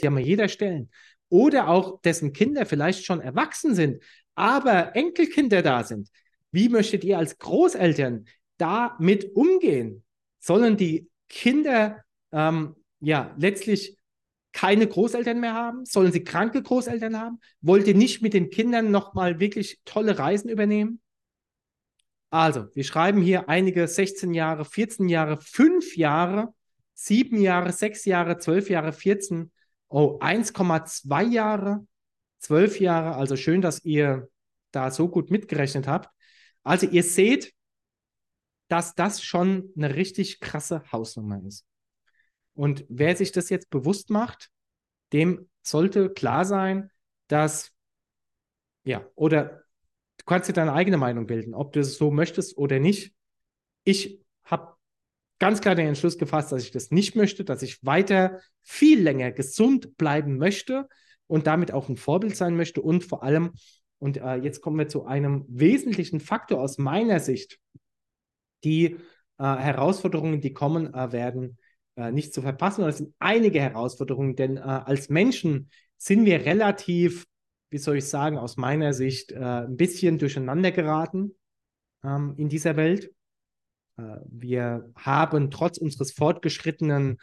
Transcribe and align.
ja 0.00 0.10
mal 0.10 0.20
jeder 0.20 0.48
stellen. 0.48 0.90
Oder 1.28 1.68
auch 1.68 2.00
dessen 2.02 2.32
Kinder 2.32 2.66
vielleicht 2.66 3.04
schon 3.04 3.20
erwachsen 3.20 3.74
sind, 3.74 4.02
aber 4.34 4.94
Enkelkinder 4.96 5.62
da 5.62 5.84
sind. 5.84 6.08
Wie 6.50 6.68
möchtet 6.68 7.04
ihr 7.04 7.18
als 7.18 7.38
Großeltern 7.38 8.26
damit 8.58 9.34
umgehen? 9.34 10.04
Sollen 10.40 10.76
die 10.76 11.08
Kinder 11.28 12.04
ähm, 12.32 12.76
ja 13.00 13.34
letztlich 13.38 13.96
keine 14.52 14.86
Großeltern 14.86 15.40
mehr 15.40 15.54
haben? 15.54 15.84
Sollen 15.86 16.12
sie 16.12 16.24
kranke 16.24 16.62
Großeltern 16.62 17.18
haben? 17.18 17.40
Wollt 17.62 17.86
ihr 17.86 17.94
nicht 17.94 18.20
mit 18.22 18.34
den 18.34 18.50
Kindern 18.50 18.90
nochmal 18.90 19.40
wirklich 19.40 19.80
tolle 19.84 20.18
Reisen 20.18 20.50
übernehmen? 20.50 21.00
Also, 22.30 22.66
wir 22.74 22.84
schreiben 22.84 23.20
hier 23.20 23.48
einige 23.48 23.86
16 23.86 24.32
Jahre, 24.32 24.64
14 24.64 25.08
Jahre, 25.08 25.38
5 25.38 25.96
Jahre, 25.96 26.54
7 26.94 27.40
Jahre, 27.40 27.72
6 27.72 28.04
Jahre, 28.06 28.38
12 28.38 28.70
Jahre, 28.70 28.92
14, 28.92 29.50
oh, 29.92 30.18
1,2 30.20 31.22
Jahre, 31.30 31.86
12 32.38 32.80
Jahre. 32.80 33.14
Also 33.16 33.36
schön, 33.36 33.60
dass 33.60 33.84
ihr 33.84 34.28
da 34.72 34.90
so 34.90 35.08
gut 35.08 35.30
mitgerechnet 35.30 35.86
habt. 35.86 36.08
Also 36.64 36.86
ihr 36.86 37.02
seht, 37.02 37.52
dass 38.68 38.94
das 38.94 39.22
schon 39.22 39.70
eine 39.76 39.94
richtig 39.94 40.40
krasse 40.40 40.82
Hausnummer 40.90 41.42
ist. 41.46 41.66
Und 42.54 42.84
wer 42.88 43.16
sich 43.16 43.32
das 43.32 43.50
jetzt 43.50 43.70
bewusst 43.70 44.10
macht, 44.10 44.50
dem 45.12 45.48
sollte 45.62 46.10
klar 46.10 46.44
sein, 46.44 46.90
dass, 47.28 47.70
ja, 48.84 49.06
oder 49.14 49.64
du 50.16 50.24
kannst 50.24 50.48
dir 50.48 50.54
deine 50.54 50.72
eigene 50.72 50.96
Meinung 50.96 51.26
bilden, 51.26 51.54
ob 51.54 51.72
du 51.72 51.80
es 51.80 51.96
so 51.96 52.10
möchtest 52.10 52.56
oder 52.56 52.78
nicht. 52.78 53.14
Ich 53.84 54.20
habe 54.44 54.71
ganz 55.42 55.60
klar 55.60 55.74
den 55.74 55.88
Entschluss 55.88 56.18
gefasst, 56.18 56.52
dass 56.52 56.62
ich 56.62 56.70
das 56.70 56.92
nicht 56.92 57.16
möchte, 57.16 57.42
dass 57.42 57.64
ich 57.64 57.84
weiter 57.84 58.38
viel 58.60 59.02
länger 59.02 59.32
gesund 59.32 59.96
bleiben 59.96 60.38
möchte 60.38 60.88
und 61.26 61.48
damit 61.48 61.72
auch 61.72 61.88
ein 61.88 61.96
Vorbild 61.96 62.36
sein 62.36 62.54
möchte 62.54 62.80
und 62.80 63.02
vor 63.02 63.24
allem, 63.24 63.50
und 63.98 64.18
äh, 64.18 64.36
jetzt 64.36 64.60
kommen 64.60 64.78
wir 64.78 64.86
zu 64.86 65.04
einem 65.04 65.44
wesentlichen 65.48 66.20
Faktor 66.20 66.60
aus 66.60 66.78
meiner 66.78 67.18
Sicht, 67.18 67.58
die 68.62 68.84
äh, 68.84 68.98
Herausforderungen, 69.38 70.40
die 70.40 70.52
kommen 70.52 70.94
äh, 70.94 71.10
werden, 71.10 71.58
äh, 71.96 72.12
nicht 72.12 72.32
zu 72.32 72.40
verpassen. 72.40 72.84
Und 72.84 72.90
es 72.90 72.98
sind 72.98 73.12
einige 73.18 73.60
Herausforderungen, 73.60 74.36
denn 74.36 74.58
äh, 74.58 74.60
als 74.60 75.08
Menschen 75.08 75.70
sind 75.96 76.24
wir 76.24 76.46
relativ, 76.46 77.26
wie 77.70 77.78
soll 77.78 77.96
ich 77.96 78.06
sagen, 78.06 78.38
aus 78.38 78.56
meiner 78.56 78.92
Sicht 78.92 79.32
äh, 79.32 79.38
ein 79.40 79.76
bisschen 79.76 80.18
durcheinander 80.18 80.70
geraten 80.70 81.34
ähm, 82.04 82.34
in 82.36 82.48
dieser 82.48 82.76
Welt. 82.76 83.10
Äh, 83.96 84.02
wir 84.26 84.90
haben 84.96 85.50
trotz 85.50 85.78
unseres 85.78 86.12
fortgeschrittenen 86.12 87.18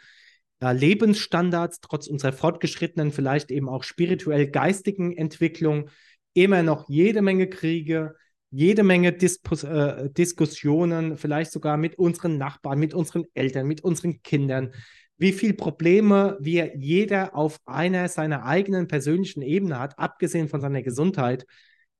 äh, 0.60 0.72
Lebensstandards, 0.72 1.80
trotz 1.80 2.06
unserer 2.06 2.32
fortgeschrittenen, 2.32 3.12
vielleicht 3.12 3.50
eben 3.50 3.68
auch 3.68 3.82
spirituell-geistigen 3.82 5.16
Entwicklung, 5.16 5.90
immer 6.34 6.62
noch 6.62 6.88
jede 6.88 7.22
Menge 7.22 7.48
Kriege, 7.48 8.14
jede 8.50 8.82
Menge 8.82 9.12
Dispus 9.12 9.64
äh, 9.64 10.10
Diskussionen, 10.10 11.16
vielleicht 11.16 11.52
sogar 11.52 11.76
mit 11.76 11.98
unseren 11.98 12.38
Nachbarn, 12.38 12.78
mit 12.78 12.94
unseren 12.94 13.24
Eltern, 13.34 13.66
mit 13.66 13.82
unseren 13.82 14.22
Kindern, 14.22 14.72
wie 15.20 15.32
viele 15.32 15.54
Probleme 15.54 16.38
wir 16.40 16.76
jeder 16.78 17.36
auf 17.36 17.60
einer 17.66 18.08
seiner 18.08 18.44
eigenen 18.44 18.88
persönlichen 18.88 19.42
Ebene 19.42 19.78
hat, 19.78 19.98
abgesehen 19.98 20.48
von 20.48 20.62
seiner 20.62 20.82
Gesundheit, 20.82 21.44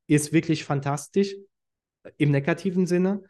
ist 0.07 0.33
wirklich 0.33 0.65
fantastisch 0.65 1.37
im 2.17 2.31
negativen 2.31 2.87
Sinne. 2.87 3.23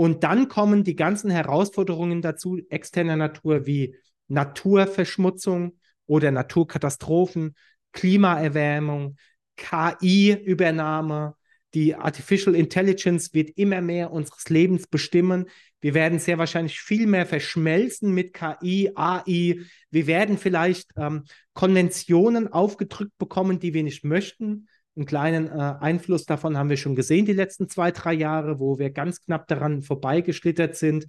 Und 0.00 0.24
dann 0.24 0.48
kommen 0.48 0.82
die 0.82 0.96
ganzen 0.96 1.30
Herausforderungen 1.30 2.22
dazu, 2.22 2.58
externer 2.70 3.16
Natur 3.16 3.66
wie 3.66 3.96
Naturverschmutzung 4.28 5.78
oder 6.06 6.30
Naturkatastrophen, 6.30 7.54
Klimaerwärmung, 7.92 9.18
KI-Übernahme, 9.58 11.34
die 11.74 11.96
Artificial 11.96 12.54
Intelligence 12.54 13.34
wird 13.34 13.50
immer 13.58 13.82
mehr 13.82 14.10
unseres 14.10 14.48
Lebens 14.48 14.86
bestimmen. 14.86 15.50
Wir 15.82 15.92
werden 15.92 16.18
sehr 16.18 16.38
wahrscheinlich 16.38 16.80
viel 16.80 17.06
mehr 17.06 17.26
verschmelzen 17.26 18.14
mit 18.14 18.32
KI, 18.32 18.92
AI. 18.94 19.60
Wir 19.90 20.06
werden 20.06 20.38
vielleicht 20.38 20.92
ähm, 20.96 21.24
Konventionen 21.52 22.50
aufgedrückt 22.50 23.18
bekommen, 23.18 23.60
die 23.60 23.74
wir 23.74 23.82
nicht 23.82 24.02
möchten. 24.02 24.66
Einen 25.00 25.06
kleinen 25.06 25.46
äh, 25.46 25.76
Einfluss 25.80 26.26
davon 26.26 26.58
haben 26.58 26.68
wir 26.68 26.76
schon 26.76 26.94
gesehen 26.94 27.24
die 27.24 27.32
letzten 27.32 27.70
zwei, 27.70 27.90
drei 27.90 28.12
Jahre, 28.12 28.60
wo 28.60 28.78
wir 28.78 28.90
ganz 28.90 29.22
knapp 29.22 29.48
daran 29.48 29.80
vorbeigeschlittert 29.80 30.76
sind, 30.76 31.06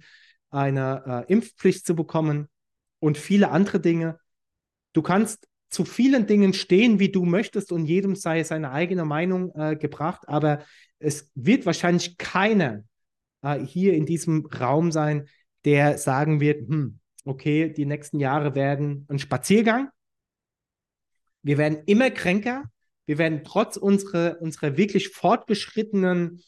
eine 0.48 1.26
äh, 1.28 1.30
Impfpflicht 1.30 1.84
zu 1.84 1.94
bekommen 1.94 2.48
und 3.00 3.18
viele 3.18 3.50
andere 3.50 3.80
Dinge. 3.80 4.18
Du 4.94 5.02
kannst 5.02 5.46
zu 5.68 5.84
vielen 5.84 6.26
Dingen 6.26 6.54
stehen, 6.54 7.00
wie 7.00 7.10
du 7.10 7.26
möchtest 7.26 7.70
und 7.70 7.84
jedem 7.84 8.16
sei 8.16 8.42
seine 8.44 8.70
eigene 8.70 9.04
Meinung 9.04 9.54
äh, 9.54 9.76
gebracht, 9.76 10.22
aber 10.26 10.64
es 10.98 11.30
wird 11.34 11.66
wahrscheinlich 11.66 12.16
keiner 12.16 12.84
äh, 13.42 13.58
hier 13.58 13.92
in 13.92 14.06
diesem 14.06 14.46
Raum 14.46 14.90
sein, 14.90 15.28
der 15.66 15.98
sagen 15.98 16.40
wird, 16.40 16.66
hm, 16.66 16.98
okay, 17.26 17.70
die 17.70 17.84
nächsten 17.84 18.20
Jahre 18.20 18.54
werden 18.54 19.04
ein 19.10 19.18
Spaziergang. 19.18 19.90
Wir 21.42 21.58
werden 21.58 21.82
immer 21.84 22.10
kränker. 22.10 22.71
Wir 23.06 23.18
werden 23.18 23.42
trotz 23.44 23.76
unserer, 23.76 24.40
unserer 24.40 24.76
wirklich 24.76 25.08
fortgeschrittenen, 25.08 26.42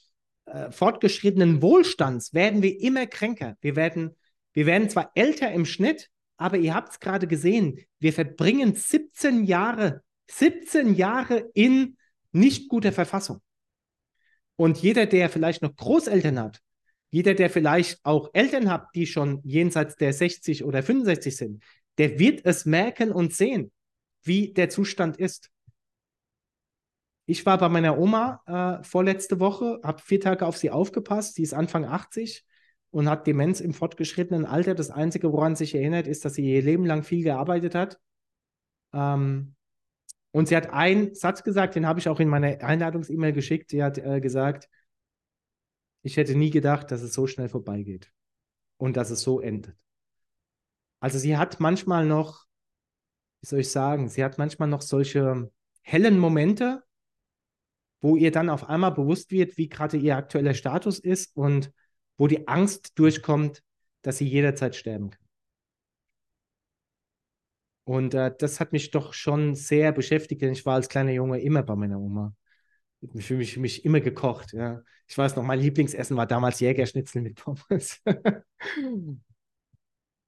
äh, 0.46 0.70
fortgeschrittenen 0.70 1.62
Wohlstands, 1.62 2.32
werden 2.32 2.62
wir 2.62 2.80
immer 2.80 3.06
kränker. 3.06 3.56
Wir 3.60 3.76
werden, 3.76 4.16
wir 4.52 4.66
werden 4.66 4.88
zwar 4.88 5.10
älter 5.14 5.50
im 5.52 5.66
Schnitt, 5.66 6.10
aber 6.36 6.56
ihr 6.56 6.74
habt 6.74 6.92
es 6.92 7.00
gerade 7.00 7.26
gesehen, 7.26 7.80
wir 7.98 8.12
verbringen 8.12 8.74
17 8.74 9.44
Jahre, 9.44 10.02
17 10.30 10.94
Jahre 10.94 11.50
in 11.54 11.96
nicht 12.32 12.68
guter 12.68 12.92
Verfassung. 12.92 13.40
Und 14.56 14.78
jeder, 14.78 15.06
der 15.06 15.28
vielleicht 15.28 15.62
noch 15.62 15.74
Großeltern 15.74 16.38
hat, 16.38 16.60
jeder, 17.10 17.34
der 17.34 17.48
vielleicht 17.48 18.00
auch 18.04 18.30
Eltern 18.32 18.70
hat, 18.70 18.88
die 18.94 19.06
schon 19.06 19.40
jenseits 19.44 19.94
der 19.96 20.12
60 20.12 20.64
oder 20.64 20.82
65 20.82 21.36
sind, 21.36 21.62
der 21.98 22.18
wird 22.18 22.44
es 22.44 22.66
merken 22.66 23.12
und 23.12 23.32
sehen, 23.32 23.70
wie 24.22 24.52
der 24.52 24.68
Zustand 24.68 25.16
ist. 25.16 25.50
Ich 27.26 27.46
war 27.46 27.58
bei 27.58 27.68
meiner 27.68 27.98
Oma 27.98 28.42
äh, 28.46 28.84
vorletzte 28.84 29.40
Woche, 29.40 29.80
habe 29.82 30.00
vier 30.02 30.20
Tage 30.20 30.46
auf 30.46 30.56
sie 30.56 30.70
aufgepasst. 30.70 31.34
Sie 31.36 31.42
ist 31.42 31.54
Anfang 31.54 31.84
80 31.84 32.44
und 32.90 33.08
hat 33.08 33.26
Demenz 33.26 33.60
im 33.60 33.72
fortgeschrittenen 33.72 34.44
Alter. 34.44 34.74
Das 34.74 34.90
Einzige, 34.90 35.32
woran 35.32 35.56
sich 35.56 35.74
erinnert, 35.74 36.06
ist, 36.06 36.24
dass 36.24 36.34
sie 36.34 36.44
ihr 36.44 36.62
Leben 36.62 36.84
lang 36.84 37.02
viel 37.02 37.22
gearbeitet 37.22 37.74
hat. 37.74 37.98
Ähm, 38.92 39.54
und 40.32 40.48
sie 40.48 40.56
hat 40.56 40.70
einen 40.70 41.14
Satz 41.14 41.42
gesagt, 41.42 41.76
den 41.76 41.86
habe 41.86 42.00
ich 42.00 42.08
auch 42.08 42.20
in 42.20 42.28
meine 42.28 42.60
Einladungs-E-Mail 42.60 43.32
geschickt. 43.32 43.70
Sie 43.70 43.82
hat 43.82 43.98
äh, 43.98 44.20
gesagt, 44.20 44.68
ich 46.02 46.18
hätte 46.18 46.34
nie 46.34 46.50
gedacht, 46.50 46.90
dass 46.90 47.02
es 47.02 47.14
so 47.14 47.26
schnell 47.26 47.48
vorbeigeht 47.48 48.12
und 48.76 48.96
dass 48.96 49.10
es 49.10 49.22
so 49.22 49.40
endet. 49.40 49.76
Also 51.00 51.18
sie 51.18 51.36
hat 51.36 51.60
manchmal 51.60 52.04
noch, 52.04 52.46
wie 53.40 53.46
soll 53.46 53.60
ich 53.60 53.70
sagen, 53.70 54.08
sie 54.08 54.22
hat 54.22 54.36
manchmal 54.36 54.68
noch 54.68 54.82
solche 54.82 55.50
hellen 55.82 56.18
Momente, 56.18 56.82
wo 58.04 58.16
ihr 58.16 58.30
dann 58.30 58.50
auf 58.50 58.68
einmal 58.68 58.92
bewusst 58.92 59.30
wird, 59.30 59.56
wie 59.56 59.70
gerade 59.70 59.96
ihr 59.96 60.18
aktueller 60.18 60.52
Status 60.52 60.98
ist 60.98 61.34
und 61.34 61.72
wo 62.18 62.26
die 62.26 62.46
Angst 62.46 62.98
durchkommt, 62.98 63.62
dass 64.02 64.18
sie 64.18 64.28
jederzeit 64.28 64.76
sterben 64.76 65.08
kann. 65.08 65.24
Und 67.84 68.12
äh, 68.12 68.30
das 68.38 68.60
hat 68.60 68.72
mich 68.72 68.90
doch 68.90 69.14
schon 69.14 69.54
sehr 69.54 69.90
beschäftigt, 69.90 70.42
denn 70.42 70.52
ich 70.52 70.66
war 70.66 70.74
als 70.74 70.90
kleiner 70.90 71.12
Junge 71.12 71.40
immer 71.40 71.62
bei 71.62 71.76
meiner 71.76 71.98
Oma. 71.98 72.34
Ich 73.00 73.30
habe 73.30 73.38
mich, 73.38 73.56
mich 73.56 73.86
immer 73.86 74.00
gekocht. 74.00 74.52
Ja. 74.52 74.82
Ich 75.06 75.16
weiß 75.16 75.34
noch, 75.36 75.42
mein 75.42 75.60
Lieblingsessen 75.60 76.14
war 76.14 76.26
damals 76.26 76.60
Jägerschnitzel 76.60 77.22
mit 77.22 77.36
Pommes. 77.36 78.02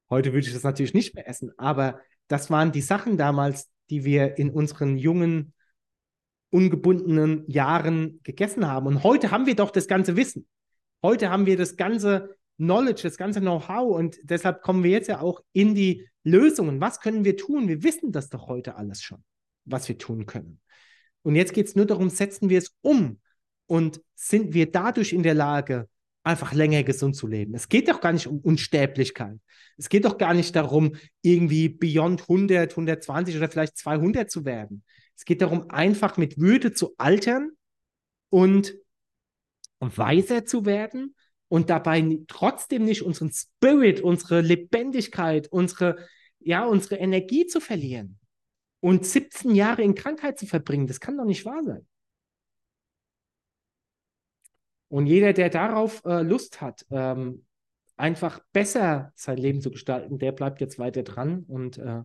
Heute 0.08 0.32
würde 0.32 0.46
ich 0.46 0.54
das 0.54 0.62
natürlich 0.62 0.94
nicht 0.94 1.14
mehr 1.14 1.28
essen, 1.28 1.52
aber 1.58 2.00
das 2.26 2.48
waren 2.48 2.72
die 2.72 2.80
Sachen 2.80 3.18
damals, 3.18 3.70
die 3.90 4.06
wir 4.06 4.38
in 4.38 4.48
unseren 4.48 4.96
jungen, 4.96 5.52
ungebundenen 6.50 7.48
Jahren 7.50 8.20
gegessen 8.22 8.66
haben. 8.66 8.86
Und 8.86 9.02
heute 9.02 9.30
haben 9.30 9.46
wir 9.46 9.56
doch 9.56 9.70
das 9.70 9.88
ganze 9.88 10.16
Wissen. 10.16 10.46
Heute 11.02 11.30
haben 11.30 11.46
wir 11.46 11.56
das 11.56 11.76
ganze 11.76 12.36
Knowledge, 12.56 13.02
das 13.02 13.16
ganze 13.16 13.40
Know-how 13.40 13.96
und 13.96 14.18
deshalb 14.22 14.62
kommen 14.62 14.82
wir 14.82 14.90
jetzt 14.90 15.08
ja 15.08 15.20
auch 15.20 15.42
in 15.52 15.74
die 15.74 16.08
Lösungen. 16.22 16.80
Was 16.80 17.00
können 17.00 17.24
wir 17.24 17.36
tun? 17.36 17.68
Wir 17.68 17.82
wissen 17.82 18.12
das 18.12 18.30
doch 18.30 18.48
heute 18.48 18.76
alles 18.76 19.02
schon, 19.02 19.22
was 19.64 19.88
wir 19.88 19.98
tun 19.98 20.26
können. 20.26 20.60
Und 21.22 21.34
jetzt 21.34 21.52
geht 21.52 21.66
es 21.66 21.76
nur 21.76 21.86
darum, 21.86 22.08
setzen 22.08 22.48
wir 22.48 22.58
es 22.58 22.74
um 22.80 23.20
und 23.66 24.00
sind 24.14 24.54
wir 24.54 24.70
dadurch 24.70 25.12
in 25.12 25.22
der 25.22 25.34
Lage, 25.34 25.88
einfach 26.26 26.52
länger 26.52 26.82
gesund 26.82 27.14
zu 27.14 27.28
leben. 27.28 27.54
Es 27.54 27.68
geht 27.68 27.88
doch 27.88 28.00
gar 28.00 28.12
nicht 28.12 28.26
um 28.26 28.40
Unsterblichkeit. 28.40 29.38
Es 29.76 29.88
geht 29.88 30.04
doch 30.04 30.18
gar 30.18 30.34
nicht 30.34 30.56
darum, 30.56 30.96
irgendwie 31.22 31.68
beyond 31.68 32.22
100, 32.22 32.72
120 32.72 33.36
oder 33.36 33.48
vielleicht 33.48 33.76
200 33.76 34.28
zu 34.28 34.44
werden. 34.44 34.82
Es 35.16 35.24
geht 35.24 35.42
darum, 35.42 35.70
einfach 35.70 36.16
mit 36.16 36.38
Würde 36.38 36.72
zu 36.72 36.94
altern 36.98 37.52
und 38.28 38.76
weiser 39.80 40.44
zu 40.44 40.66
werden 40.66 41.14
und 41.48 41.70
dabei 41.70 42.18
trotzdem 42.28 42.84
nicht 42.84 43.02
unseren 43.02 43.32
Spirit, 43.32 44.00
unsere 44.00 44.40
Lebendigkeit, 44.40 45.48
unsere, 45.48 45.96
ja, 46.38 46.64
unsere 46.64 46.96
Energie 46.96 47.46
zu 47.46 47.60
verlieren. 47.60 48.18
und 48.80 49.04
17 49.04 49.54
Jahre 49.54 49.82
in 49.82 49.94
Krankheit 49.94 50.38
zu 50.38 50.46
verbringen, 50.46 50.86
das 50.86 51.00
kann 51.00 51.16
doch 51.16 51.24
nicht 51.24 51.44
wahr 51.44 51.62
sein. 51.64 51.86
Und 54.88 55.06
jeder, 55.06 55.32
der 55.32 55.50
darauf 55.50 56.04
äh, 56.04 56.22
Lust 56.22 56.60
hat, 56.60 56.86
ähm, 56.90 57.46
einfach 57.96 58.40
besser 58.52 59.12
sein 59.16 59.38
Leben 59.38 59.60
zu 59.60 59.70
gestalten, 59.70 60.18
der 60.18 60.32
bleibt 60.32 60.60
jetzt 60.60 60.78
weiter 60.78 61.02
dran. 61.02 61.44
Und 61.48 61.78
äh, 61.78 62.02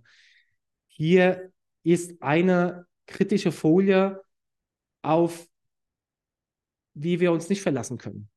hier 0.87 1.51
ist 1.83 2.21
eine 2.21 2.87
kritische 3.11 3.51
Folie 3.51 4.21
auf, 5.01 5.47
wie 6.93 7.19
wir 7.19 7.31
uns 7.31 7.49
nicht 7.49 7.61
verlassen 7.61 7.97
können. 7.97 8.29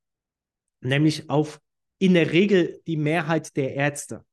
Nämlich 0.80 1.30
auf 1.30 1.60
in 1.98 2.14
der 2.14 2.32
Regel 2.32 2.80
die 2.86 2.96
Mehrheit 2.96 3.56
der 3.56 3.74
Ärzte. 3.74 4.24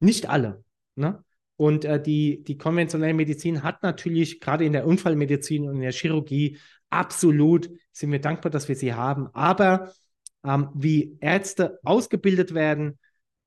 Nicht 0.00 0.28
alle. 0.28 0.64
Ne? 0.94 1.22
Und 1.56 1.84
äh, 1.84 2.02
die, 2.02 2.42
die 2.42 2.58
konventionelle 2.58 3.14
Medizin 3.14 3.62
hat 3.62 3.82
natürlich 3.82 4.40
gerade 4.40 4.64
in 4.64 4.72
der 4.72 4.86
Unfallmedizin 4.86 5.68
und 5.68 5.76
in 5.76 5.82
der 5.82 5.92
Chirurgie 5.92 6.58
absolut, 6.90 7.70
sind 7.92 8.12
wir 8.12 8.20
dankbar, 8.20 8.50
dass 8.50 8.68
wir 8.68 8.76
sie 8.76 8.94
haben. 8.94 9.28
Aber 9.34 9.92
ähm, 10.44 10.68
wie 10.74 11.16
Ärzte 11.20 11.78
ausgebildet 11.82 12.54
werden, 12.54 12.98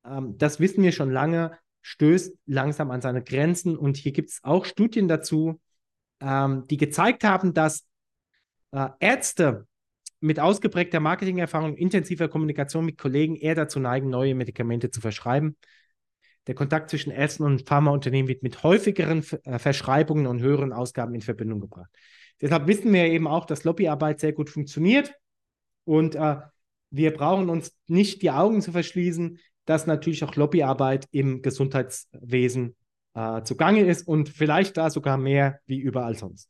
ähm, 0.05 0.37
das 0.37 0.59
wissen 0.59 0.83
wir 0.83 0.91
schon 0.91 1.11
lange, 1.11 1.57
stößt 1.81 2.35
langsam 2.45 2.91
an 2.91 3.01
seine 3.01 3.23
Grenzen. 3.23 3.77
Und 3.77 3.97
hier 3.97 4.11
gibt 4.11 4.29
es 4.29 4.39
auch 4.43 4.65
Studien 4.65 5.07
dazu, 5.07 5.59
ähm, 6.21 6.65
die 6.67 6.77
gezeigt 6.77 7.23
haben, 7.23 7.53
dass 7.53 7.85
äh, 8.71 8.89
Ärzte 8.99 9.67
mit 10.19 10.39
ausgeprägter 10.39 10.99
Marketingerfahrung 10.99 11.71
und 11.71 11.77
intensiver 11.77 12.27
Kommunikation 12.27 12.85
mit 12.85 12.97
Kollegen 12.97 13.35
eher 13.35 13.55
dazu 13.55 13.79
neigen, 13.79 14.09
neue 14.09 14.35
Medikamente 14.35 14.91
zu 14.91 15.01
verschreiben. 15.01 15.55
Der 16.47 16.55
Kontakt 16.55 16.89
zwischen 16.89 17.11
Ärzten 17.11 17.43
und 17.43 17.67
Pharmaunternehmen 17.67 18.27
wird 18.27 18.43
mit 18.43 18.63
häufigeren 18.63 19.23
äh, 19.43 19.59
Verschreibungen 19.59 20.27
und 20.27 20.41
höheren 20.41 20.73
Ausgaben 20.73 21.13
in 21.13 21.21
Verbindung 21.21 21.61
gebracht. 21.61 21.89
Deshalb 22.41 22.67
wissen 22.67 22.91
wir 22.93 23.05
eben 23.05 23.27
auch, 23.27 23.45
dass 23.45 23.63
Lobbyarbeit 23.63 24.19
sehr 24.19 24.33
gut 24.33 24.49
funktioniert. 24.49 25.13
Und 25.83 26.15
äh, 26.15 26.37
wir 26.89 27.13
brauchen 27.13 27.49
uns 27.49 27.75
nicht 27.87 28.21
die 28.21 28.31
Augen 28.31 28.61
zu 28.61 28.71
verschließen, 28.71 29.39
dass 29.65 29.87
natürlich 29.87 30.23
auch 30.23 30.35
Lobbyarbeit 30.35 31.07
im 31.11 31.41
Gesundheitswesen 31.41 32.75
äh, 33.13 33.43
zugange 33.43 33.81
ist 33.81 34.07
und 34.07 34.29
vielleicht 34.29 34.77
da 34.77 34.89
sogar 34.89 35.17
mehr 35.17 35.59
wie 35.65 35.79
überall 35.79 36.15
sonst. 36.15 36.49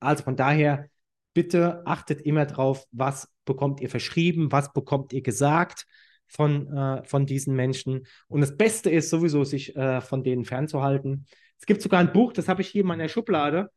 Also 0.00 0.24
von 0.24 0.36
daher, 0.36 0.88
bitte 1.34 1.86
achtet 1.86 2.20
immer 2.22 2.46
drauf, 2.46 2.84
was 2.90 3.32
bekommt 3.44 3.80
ihr 3.80 3.88
verschrieben, 3.88 4.50
was 4.50 4.72
bekommt 4.72 5.12
ihr 5.12 5.22
gesagt 5.22 5.86
von, 6.26 6.72
äh, 6.76 7.04
von 7.04 7.26
diesen 7.26 7.54
Menschen. 7.54 8.06
Und 8.28 8.40
das 8.40 8.56
Beste 8.56 8.90
ist 8.90 9.10
sowieso, 9.10 9.44
sich 9.44 9.76
äh, 9.76 10.00
von 10.00 10.22
denen 10.22 10.44
fernzuhalten. 10.44 11.26
Es 11.58 11.66
gibt 11.66 11.82
sogar 11.82 12.00
ein 12.00 12.12
Buch, 12.12 12.32
das 12.32 12.48
habe 12.48 12.62
ich 12.62 12.68
hier 12.68 12.82
in 12.82 12.88
meiner 12.88 13.08
Schublade, 13.08 13.70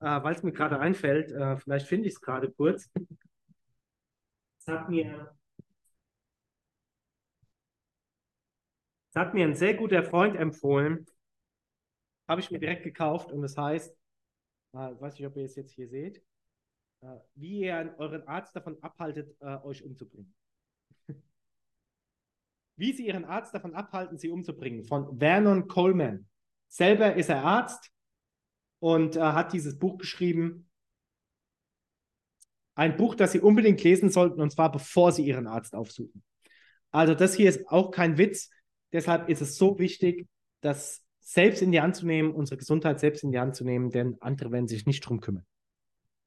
äh, 0.00 0.22
weil 0.22 0.34
es 0.34 0.42
mir 0.42 0.52
gerade 0.52 0.78
einfällt. 0.78 1.30
Äh, 1.32 1.56
vielleicht 1.56 1.86
finde 1.86 2.08
ich 2.08 2.14
es 2.14 2.20
gerade 2.20 2.50
kurz. 2.50 2.90
Das 4.64 4.74
hat 4.74 4.88
mir, 4.88 5.34
das 9.12 9.26
hat 9.26 9.34
mir 9.34 9.46
ein 9.46 9.54
sehr 9.54 9.74
guter 9.74 10.02
Freund 10.02 10.36
empfohlen. 10.36 11.06
Habe 12.28 12.40
ich 12.40 12.50
mir 12.50 12.58
direkt 12.58 12.82
gekauft 12.82 13.30
und 13.30 13.42
das 13.42 13.56
heißt, 13.56 13.94
äh, 14.74 14.92
ich 14.92 15.00
weiß 15.00 15.14
nicht, 15.14 15.26
ob 15.26 15.36
ihr 15.36 15.44
es 15.44 15.54
jetzt 15.56 15.72
hier 15.72 15.88
seht, 15.88 16.22
äh, 17.02 17.18
wie 17.34 17.60
ihr 17.60 17.94
euren 17.98 18.26
Arzt 18.26 18.56
davon 18.56 18.82
abhaltet, 18.82 19.36
äh, 19.40 19.58
euch 19.64 19.84
umzubringen. 19.84 20.34
wie 22.76 22.92
sie 22.92 23.06
ihren 23.06 23.24
Arzt 23.24 23.54
davon 23.54 23.74
abhalten, 23.74 24.18
sie 24.18 24.30
umzubringen, 24.30 24.84
von 24.84 25.18
Vernon 25.18 25.68
Coleman. 25.68 26.26
Selber 26.68 27.14
ist 27.14 27.28
er 27.28 27.44
Arzt 27.44 27.92
und 28.78 29.16
äh, 29.16 29.20
hat 29.20 29.52
dieses 29.52 29.78
Buch 29.78 29.98
geschrieben, 29.98 30.70
ein 32.74 32.96
Buch, 32.96 33.14
das 33.14 33.32
Sie 33.32 33.40
unbedingt 33.40 33.82
lesen 33.82 34.08
sollten, 34.08 34.40
und 34.40 34.50
zwar 34.50 34.72
bevor 34.72 35.12
Sie 35.12 35.26
Ihren 35.26 35.46
Arzt 35.46 35.74
aufsuchen. 35.74 36.24
Also 36.90 37.14
das 37.14 37.34
hier 37.34 37.50
ist 37.50 37.68
auch 37.68 37.90
kein 37.90 38.16
Witz. 38.16 38.50
Deshalb 38.92 39.28
ist 39.28 39.40
es 39.40 39.56
so 39.56 39.78
wichtig, 39.78 40.26
das 40.60 41.02
selbst 41.20 41.62
in 41.62 41.72
die 41.72 41.80
Hand 41.80 41.96
zu 41.96 42.06
nehmen, 42.06 42.32
unsere 42.32 42.58
Gesundheit 42.58 43.00
selbst 43.00 43.24
in 43.24 43.32
die 43.32 43.38
Hand 43.38 43.54
zu 43.54 43.64
nehmen, 43.64 43.90
denn 43.90 44.16
andere 44.20 44.50
werden 44.52 44.68
sich 44.68 44.86
nicht 44.86 45.00
drum 45.00 45.20
kümmern. 45.20 45.46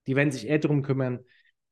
Die 0.08 0.16
werden 0.16 0.32
sich 0.32 0.48
eher 0.48 0.60
darum 0.60 0.82
kümmern, 0.82 1.20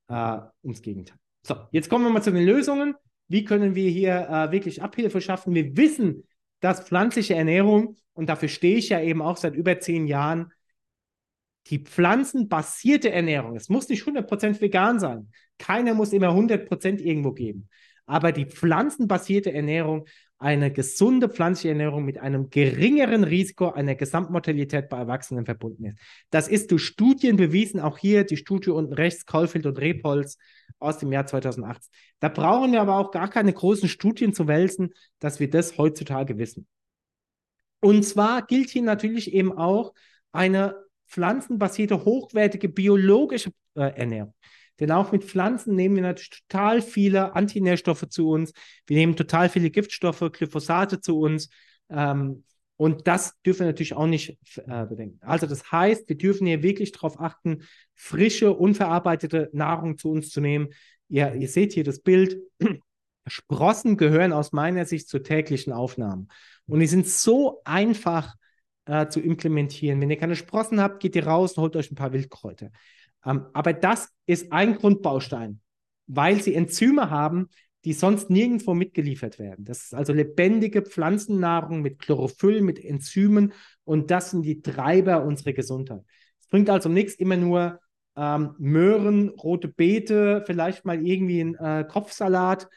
äh, 0.07 0.39
ums 0.63 0.81
Gegenteil. 0.81 1.17
So, 1.45 1.55
jetzt 1.71 1.89
kommen 1.89 2.05
wir 2.05 2.11
mal 2.11 2.21
zu 2.21 2.31
den 2.31 2.45
Lösungen. 2.45 2.95
Wie 3.27 3.43
können 3.43 3.75
wir 3.75 3.89
hier 3.89 4.27
äh, 4.29 4.51
wirklich 4.51 4.81
Abhilfe 4.81 5.21
schaffen? 5.21 5.53
Wir 5.53 5.75
wissen, 5.77 6.27
dass 6.59 6.87
pflanzliche 6.87 7.35
Ernährung, 7.35 7.97
und 8.13 8.29
dafür 8.29 8.49
stehe 8.49 8.77
ich 8.77 8.89
ja 8.89 9.01
eben 9.01 9.21
auch 9.21 9.37
seit 9.37 9.55
über 9.55 9.79
zehn 9.79 10.07
Jahren, 10.07 10.51
die 11.67 11.79
pflanzenbasierte 11.79 13.11
Ernährung, 13.11 13.55
es 13.55 13.69
muss 13.69 13.87
nicht 13.87 14.03
100% 14.03 14.59
vegan 14.59 14.99
sein, 14.99 15.31
keiner 15.57 15.93
muss 15.93 16.11
immer 16.11 16.29
100% 16.29 16.99
irgendwo 16.99 17.31
geben, 17.31 17.69
aber 18.05 18.31
die 18.31 18.45
pflanzenbasierte 18.45 19.53
Ernährung, 19.53 20.05
eine 20.43 20.73
gesunde 20.73 21.29
pflanzliche 21.29 21.69
Ernährung 21.69 22.03
mit 22.03 22.17
einem 22.17 22.49
geringeren 22.49 23.23
Risiko 23.23 23.71
einer 23.71 23.95
Gesamtmortalität 23.95 24.89
bei 24.89 24.97
Erwachsenen 24.97 25.45
verbunden 25.45 25.85
ist. 25.85 25.97
Das 26.31 26.49
ist 26.49 26.69
durch 26.69 26.83
Studien 26.83 27.37
bewiesen, 27.37 27.79
auch 27.79 27.97
hier 27.97 28.25
die 28.25 28.35
Studie 28.35 28.71
unten 28.71 28.91
rechts, 28.91 29.25
Caulfield 29.25 29.65
und 29.65 29.79
Repolz 29.79 30.37
aus 30.79 30.97
dem 30.97 31.13
Jahr 31.13 31.25
2018. 31.25 31.89
Da 32.19 32.27
brauchen 32.27 32.73
wir 32.73 32.81
aber 32.81 32.97
auch 32.97 33.11
gar 33.11 33.29
keine 33.29 33.53
großen 33.53 33.87
Studien 33.87 34.33
zu 34.33 34.45
wälzen, 34.49 34.93
dass 35.19 35.39
wir 35.39 35.49
das 35.49 35.77
heutzutage 35.77 36.37
wissen. 36.37 36.67
Und 37.79 38.03
zwar 38.03 38.45
gilt 38.45 38.69
hier 38.69 38.83
natürlich 38.83 39.33
eben 39.33 39.57
auch 39.57 39.93
eine 40.33 40.75
pflanzenbasierte, 41.07 42.03
hochwertige, 42.03 42.67
biologische 42.67 43.51
äh, 43.75 43.95
Ernährung. 43.95 44.33
Denn 44.79 44.91
auch 44.91 45.11
mit 45.11 45.23
Pflanzen 45.23 45.75
nehmen 45.75 45.95
wir 45.95 46.03
natürlich 46.03 46.41
total 46.47 46.81
viele 46.81 47.35
Antinährstoffe 47.35 48.07
zu 48.09 48.29
uns. 48.29 48.53
Wir 48.87 48.97
nehmen 48.97 49.15
total 49.15 49.49
viele 49.49 49.69
Giftstoffe, 49.69 50.31
Glyphosate 50.31 50.99
zu 50.99 51.19
uns. 51.19 51.49
Ähm, 51.89 52.43
und 52.75 53.07
das 53.07 53.39
dürfen 53.43 53.61
wir 53.61 53.67
natürlich 53.67 53.93
auch 53.93 54.07
nicht 54.07 54.37
äh, 54.57 54.85
bedenken. 54.85 55.19
Also 55.21 55.45
das 55.45 55.71
heißt, 55.71 56.09
wir 56.09 56.17
dürfen 56.17 56.47
hier 56.47 56.63
wirklich 56.63 56.91
darauf 56.91 57.19
achten, 57.19 57.63
frische, 57.93 58.53
unverarbeitete 58.53 59.49
Nahrung 59.53 59.97
zu 59.97 60.09
uns 60.09 60.31
zu 60.31 60.41
nehmen. 60.41 60.69
Ihr, 61.07 61.35
ihr 61.35 61.47
seht 61.47 61.73
hier 61.73 61.83
das 61.83 61.99
Bild. 61.99 62.41
Sprossen 63.27 63.95
gehören 63.95 64.33
aus 64.33 64.51
meiner 64.51 64.85
Sicht 64.85 65.07
zur 65.07 65.23
täglichen 65.23 65.71
Aufnahme. 65.71 66.27
Und 66.65 66.79
die 66.79 66.87
sind 66.87 67.07
so 67.07 67.61
einfach 67.63 68.35
äh, 68.85 69.07
zu 69.07 69.21
implementieren. 69.21 70.01
Wenn 70.01 70.09
ihr 70.09 70.17
keine 70.17 70.35
Sprossen 70.35 70.81
habt, 70.81 70.99
geht 70.99 71.15
ihr 71.15 71.25
raus 71.25 71.53
und 71.53 71.61
holt 71.61 71.75
euch 71.75 71.91
ein 71.91 71.95
paar 71.95 72.11
Wildkräuter. 72.11 72.71
Ähm, 73.25 73.45
aber 73.53 73.73
das 73.73 74.09
ist 74.25 74.51
ein 74.51 74.75
Grundbaustein, 74.75 75.59
weil 76.07 76.41
sie 76.41 76.55
Enzyme 76.55 77.09
haben, 77.09 77.49
die 77.85 77.93
sonst 77.93 78.29
nirgendwo 78.29 78.73
mitgeliefert 78.73 79.39
werden. 79.39 79.65
Das 79.65 79.83
ist 79.83 79.93
also 79.93 80.13
lebendige 80.13 80.83
Pflanzennahrung 80.83 81.81
mit 81.81 81.99
Chlorophyll, 81.99 82.61
mit 82.61 82.83
Enzymen 82.83 83.53
und 83.83 84.09
das 84.09 84.31
sind 84.31 84.43
die 84.43 84.61
Treiber 84.61 85.23
unserer 85.23 85.53
Gesundheit. 85.53 86.03
Es 86.39 86.47
bringt 86.47 86.69
also 86.69 86.87
nichts, 86.87 87.15
immer 87.15 87.35
nur 87.35 87.79
ähm, 88.15 88.55
Möhren, 88.57 89.29
rote 89.29 89.67
Beete, 89.67 90.43
vielleicht 90.45 90.85
mal 90.85 91.05
irgendwie 91.05 91.41
ein 91.41 91.55
äh, 91.55 91.85
Kopfsalat 91.87 92.69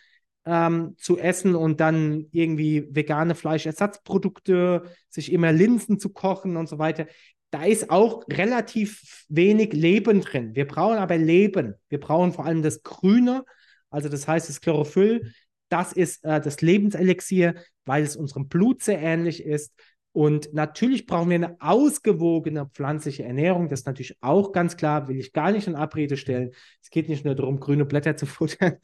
ähm, 0.44 0.94
zu 0.96 1.18
essen 1.18 1.54
und 1.54 1.80
dann 1.80 2.26
irgendwie 2.30 2.88
vegane 2.90 3.34
Fleischersatzprodukte, 3.34 4.84
sich 5.08 5.32
immer 5.32 5.52
Linsen 5.52 5.98
zu 5.98 6.12
kochen 6.12 6.56
und 6.56 6.68
so 6.68 6.78
weiter. 6.78 7.06
Da 7.56 7.64
ist 7.64 7.88
auch 7.88 8.22
relativ 8.28 9.24
wenig 9.30 9.72
Leben 9.72 10.20
drin. 10.20 10.54
Wir 10.54 10.66
brauchen 10.66 10.98
aber 10.98 11.16
Leben. 11.16 11.74
Wir 11.88 11.98
brauchen 11.98 12.34
vor 12.34 12.44
allem 12.44 12.60
das 12.60 12.82
Grüne, 12.82 13.46
also 13.88 14.10
das 14.10 14.28
heißt 14.28 14.50
das 14.50 14.60
Chlorophyll. 14.60 15.32
Das 15.70 15.94
ist 15.94 16.22
äh, 16.22 16.38
das 16.38 16.60
Lebenselixier, 16.60 17.54
weil 17.86 18.04
es 18.04 18.14
unserem 18.14 18.48
Blut 18.48 18.82
sehr 18.82 19.00
ähnlich 19.00 19.42
ist. 19.42 19.72
Und 20.12 20.52
natürlich 20.52 21.06
brauchen 21.06 21.30
wir 21.30 21.36
eine 21.36 21.56
ausgewogene 21.58 22.66
pflanzliche 22.66 23.24
Ernährung. 23.24 23.70
Das 23.70 23.80
ist 23.80 23.86
natürlich 23.86 24.18
auch 24.20 24.52
ganz 24.52 24.76
klar, 24.76 25.08
will 25.08 25.18
ich 25.18 25.32
gar 25.32 25.50
nicht 25.50 25.66
in 25.66 25.76
Abrede 25.76 26.18
stellen. 26.18 26.50
Es 26.82 26.90
geht 26.90 27.08
nicht 27.08 27.24
nur 27.24 27.36
darum, 27.36 27.58
grüne 27.58 27.86
Blätter 27.86 28.18
zu 28.18 28.26
futtern, 28.26 28.76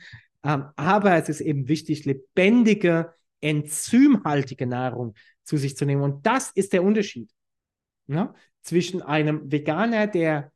ähm, 0.44 0.64
aber 0.76 1.14
es 1.16 1.28
ist 1.28 1.42
eben 1.42 1.68
wichtig, 1.68 2.06
lebendige, 2.06 3.12
enzymhaltige 3.42 4.66
Nahrung 4.66 5.12
zu 5.44 5.58
sich 5.58 5.76
zu 5.76 5.84
nehmen. 5.84 6.00
Und 6.00 6.24
das 6.26 6.52
ist 6.52 6.72
der 6.72 6.82
Unterschied 6.82 7.30
ne? 8.06 8.34
Zwischen 8.62 9.02
einem 9.02 9.50
Veganer, 9.50 10.06
der 10.06 10.52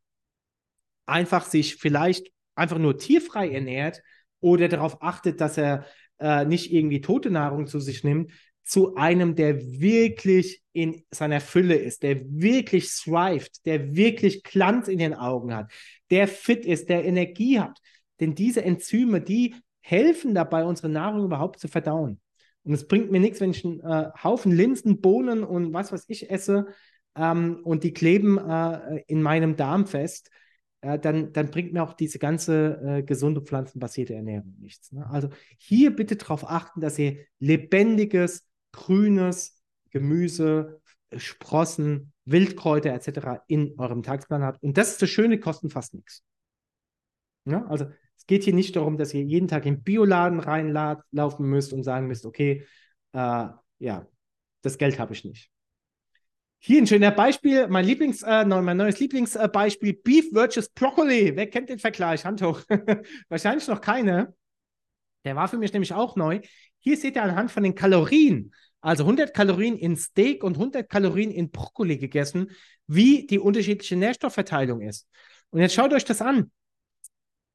einfach 1.07 1.45
sich 1.45 1.77
vielleicht 1.77 2.33
einfach 2.55 2.79
nur 2.79 2.99
tierfrei 2.99 3.51
ernährt 3.51 4.03
oder 4.41 4.69
darauf 4.69 5.03
achtet, 5.03 5.41
dass 5.41 5.59
er 5.59 5.87
äh, 6.19 6.45
nicht 6.45 6.73
irgendwie 6.73 7.01
tote 7.01 7.31
Nahrung 7.31 7.67
zu 7.67 7.81
sich 7.81 8.03
nimmt, 8.05 8.33
zu 8.65 8.97
einem, 8.97 9.37
der 9.37 9.61
wirklich 9.61 10.63
in 10.73 11.05
seiner 11.11 11.41
Fülle 11.41 11.77
ist, 11.77 12.03
der 12.03 12.21
wirklich 12.29 12.89
thrived, 12.89 13.65
der 13.65 13.95
wirklich 13.95 14.43
Glanz 14.43 14.89
in 14.89 14.99
den 14.99 15.15
Augen 15.15 15.55
hat, 15.55 15.71
der 16.11 16.27
fit 16.27 16.67
ist, 16.67 16.89
der 16.89 17.05
Energie 17.05 17.61
hat. 17.61 17.79
Denn 18.19 18.35
diese 18.35 18.65
Enzyme, 18.65 19.21
die 19.21 19.55
helfen 19.81 20.35
dabei, 20.35 20.65
unsere 20.65 20.89
Nahrung 20.89 21.25
überhaupt 21.25 21.61
zu 21.61 21.69
verdauen. 21.69 22.21
Und 22.65 22.73
es 22.75 22.89
bringt 22.89 23.13
mir 23.13 23.21
nichts, 23.21 23.41
wenn 23.41 23.53
ich 23.53 23.65
einen 23.65 23.81
äh, 23.81 24.11
Haufen 24.23 24.51
Linsen, 24.51 25.01
Bohnen 25.01 25.45
und 25.45 25.73
was 25.73 25.93
weiß 25.93 26.07
ich 26.09 26.29
esse 26.31 26.67
ähm, 27.16 27.61
und 27.64 27.85
die 27.85 27.92
kleben 27.92 28.38
äh, 28.38 29.02
in 29.06 29.23
meinem 29.23 29.56
Darm 29.56 29.87
fest, 29.87 30.30
äh, 30.82 30.99
dann, 30.99 31.32
dann 31.32 31.50
bringt 31.50 31.73
mir 31.73 31.82
auch 31.82 31.94
diese 31.94 32.18
ganze 32.18 32.80
äh, 32.85 33.02
gesunde 33.02 33.40
pflanzenbasierte 33.40 34.14
Ernährung 34.14 34.54
nichts. 34.61 34.92
Ne? 34.92 35.08
Also 35.08 35.30
hier 35.58 35.94
bitte 35.94 36.16
darauf 36.16 36.49
achten, 36.49 36.80
dass 36.80 36.99
ihr 36.99 37.18
lebendiges, 37.38 38.46
grünes 38.73 39.62
Gemüse, 39.90 40.80
Sprossen, 41.16 42.12
Wildkräuter 42.25 42.92
etc. 42.92 43.42
in 43.46 43.75
eurem 43.78 44.02
Tagesplan 44.02 44.42
habt. 44.42 44.62
Und 44.62 44.76
das 44.76 44.90
ist 44.90 45.02
das 45.02 45.08
Schöne, 45.08 45.38
kosten 45.38 45.70
fast 45.70 45.94
nichts. 45.94 46.23
Ja, 47.46 47.64
also 47.66 47.87
es 48.16 48.26
geht 48.26 48.42
hier 48.42 48.54
nicht 48.54 48.75
darum, 48.76 48.99
dass 48.99 49.14
ihr 49.14 49.23
jeden 49.23 49.49
Tag 49.49 49.66
in 49.66 49.82
Bioladen 49.82 50.40
reinlaufen 50.40 51.46
müsst 51.46 51.73
und 51.73 51.85
sagen 51.85 52.08
müsst, 52.08 52.26
okay, 52.26 52.66
äh, 53.12 53.49
ja, 53.78 54.06
das 54.62 54.78
Geld 54.78 54.99
habe 54.99 55.12
ich 55.12 55.25
nicht. 55.25 55.50
Hier 56.59 56.81
ein 56.81 56.87
schöner 56.87 57.11
Beispiel, 57.11 57.69
mein 57.69 57.85
Lieblings, 57.85 58.23
äh, 58.23 58.45
mein 58.45 58.77
neues 58.77 58.99
Lieblingsbeispiel, 58.99 59.95
Beef 59.95 60.31
versus 60.33 60.69
Broccoli. 60.71 61.37
Wer 61.37 61.49
kennt 61.49 61.69
den 61.69 61.79
Vergleich? 61.79 62.25
Hand 62.25 62.43
hoch. 62.43 62.63
Wahrscheinlich 63.29 63.69
noch 63.69 63.81
keine. 63.81 64.35
Der 65.25 65.37
war 65.37 65.49
für 65.49 65.59
mich 65.59 65.73
nämlich 65.73 65.93
auch 65.93 66.17
neu. 66.17 66.41
Hier 66.79 66.97
seht 66.97 67.17
ihr 67.17 67.23
anhand 67.23 67.51
von 67.51 67.63
den 67.63 67.75
Kalorien, 67.75 68.55
also 68.81 69.05
100 69.05 69.35
Kalorien 69.35 69.77
in 69.77 69.97
Steak 69.97 70.45
und 70.45 70.55
100 70.55 70.89
Kalorien 70.89 71.31
in 71.31 71.51
Brokkoli 71.51 71.99
gegessen, 71.99 72.51
wie 72.87 73.27
die 73.27 73.39
unterschiedliche 73.39 73.97
Nährstoffverteilung 73.97 74.81
ist. 74.81 75.09
Und 75.51 75.61
jetzt 75.61 75.75
schaut 75.75 75.93
euch 75.93 76.05
das 76.05 76.23
an. 76.23 76.51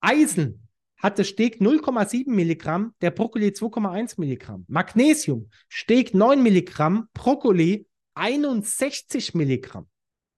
Eisen 0.02 0.68
hat 0.98 1.18
das 1.18 1.30
Steak 1.30 1.62
0,7 1.62 2.30
Milligramm, 2.30 2.94
der 3.02 3.12
Brokkoli 3.12 3.48
2,1 3.48 4.20
Milligramm. 4.20 4.66
Magnesium, 4.68 5.50
Steak 5.72 6.14
9 6.14 6.44
Milligramm, 6.44 7.08
Brokkoli 7.14 7.88
61 8.16 9.34
Milligramm. 9.34 9.88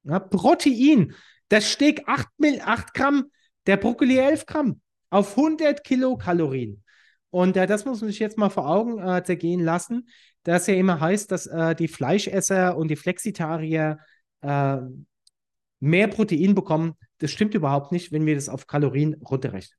Ja, 0.03 0.19
Protein, 0.19 1.13
das 1.49 1.71
Steak 1.71 2.03
8, 2.07 2.27
8 2.61 2.93
Gramm, 2.93 3.31
der 3.67 3.77
Brokkoli 3.77 4.17
11 4.17 4.45
Gramm 4.45 4.81
auf 5.09 5.37
100 5.37 5.83
Kilokalorien. 5.83 6.83
Und 7.29 7.57
äh, 7.57 7.67
das 7.67 7.85
muss 7.85 8.01
man 8.01 8.09
sich 8.09 8.19
jetzt 8.19 8.37
mal 8.37 8.49
vor 8.49 8.67
Augen 8.67 8.99
äh, 8.99 9.23
zergehen 9.23 9.61
lassen, 9.61 10.09
dass 10.43 10.67
ja 10.67 10.75
immer 10.75 10.99
heißt, 10.99 11.31
dass 11.31 11.47
äh, 11.47 11.75
die 11.75 11.87
Fleischesser 11.87 12.77
und 12.77 12.89
die 12.89 12.95
Flexitarier 12.95 13.99
äh, 14.41 14.77
mehr 15.79 16.07
Protein 16.07 16.55
bekommen. 16.55 16.93
Das 17.19 17.31
stimmt 17.31 17.53
überhaupt 17.53 17.91
nicht, 17.91 18.11
wenn 18.11 18.25
wir 18.25 18.35
das 18.35 18.49
auf 18.49 18.67
Kalorien 18.67 19.15
runterrechnen. 19.15 19.77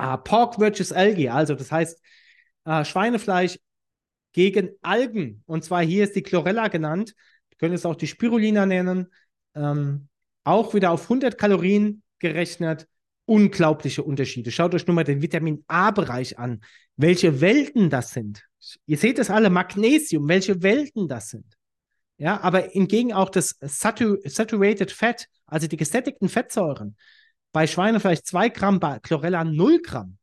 Uh, 0.00 0.16
Pork 0.16 0.56
versus 0.56 0.90
Algae, 0.90 1.28
also 1.28 1.54
das 1.54 1.70
heißt 1.70 2.00
uh, 2.66 2.82
Schweinefleisch 2.82 3.60
gegen 4.34 4.70
Algen. 4.82 5.42
Und 5.46 5.64
zwar 5.64 5.82
hier 5.82 6.04
ist 6.04 6.14
die 6.14 6.22
Chlorella 6.22 6.68
genannt. 6.68 7.14
Wir 7.48 7.56
können 7.56 7.74
es 7.74 7.86
auch 7.86 7.94
die 7.94 8.06
Spirulina 8.06 8.66
nennen. 8.66 9.06
Ähm, 9.54 10.08
auch 10.42 10.74
wieder 10.74 10.90
auf 10.90 11.04
100 11.04 11.38
Kalorien 11.38 12.02
gerechnet. 12.18 12.86
Unglaubliche 13.24 14.02
Unterschiede. 14.02 14.50
Schaut 14.50 14.74
euch 14.74 14.86
nur 14.86 14.94
mal 14.94 15.04
den 15.04 15.22
Vitamin 15.22 15.64
A-Bereich 15.68 16.38
an. 16.38 16.60
Welche 16.96 17.40
Welten 17.40 17.88
das 17.88 18.10
sind. 18.10 18.44
Ihr 18.84 18.98
seht 18.98 19.18
es 19.18 19.30
alle, 19.30 19.48
Magnesium, 19.48 20.28
welche 20.28 20.62
Welten 20.62 21.08
das 21.08 21.30
sind. 21.30 21.56
Ja, 22.18 22.40
aber 22.42 22.60
hingegen 22.60 23.12
auch 23.12 23.30
das 23.30 23.56
Satu 23.60 24.16
Saturated 24.24 24.92
Fat, 24.92 25.26
also 25.46 25.66
die 25.66 25.76
gesättigten 25.76 26.28
Fettsäuren. 26.28 26.96
Bei 27.52 27.66
Schweinefleisch 27.66 28.22
2 28.22 28.48
Gramm, 28.50 28.80
bei 28.80 28.98
Chlorella 28.98 29.44
0 29.44 29.80
Gramm. 29.80 30.18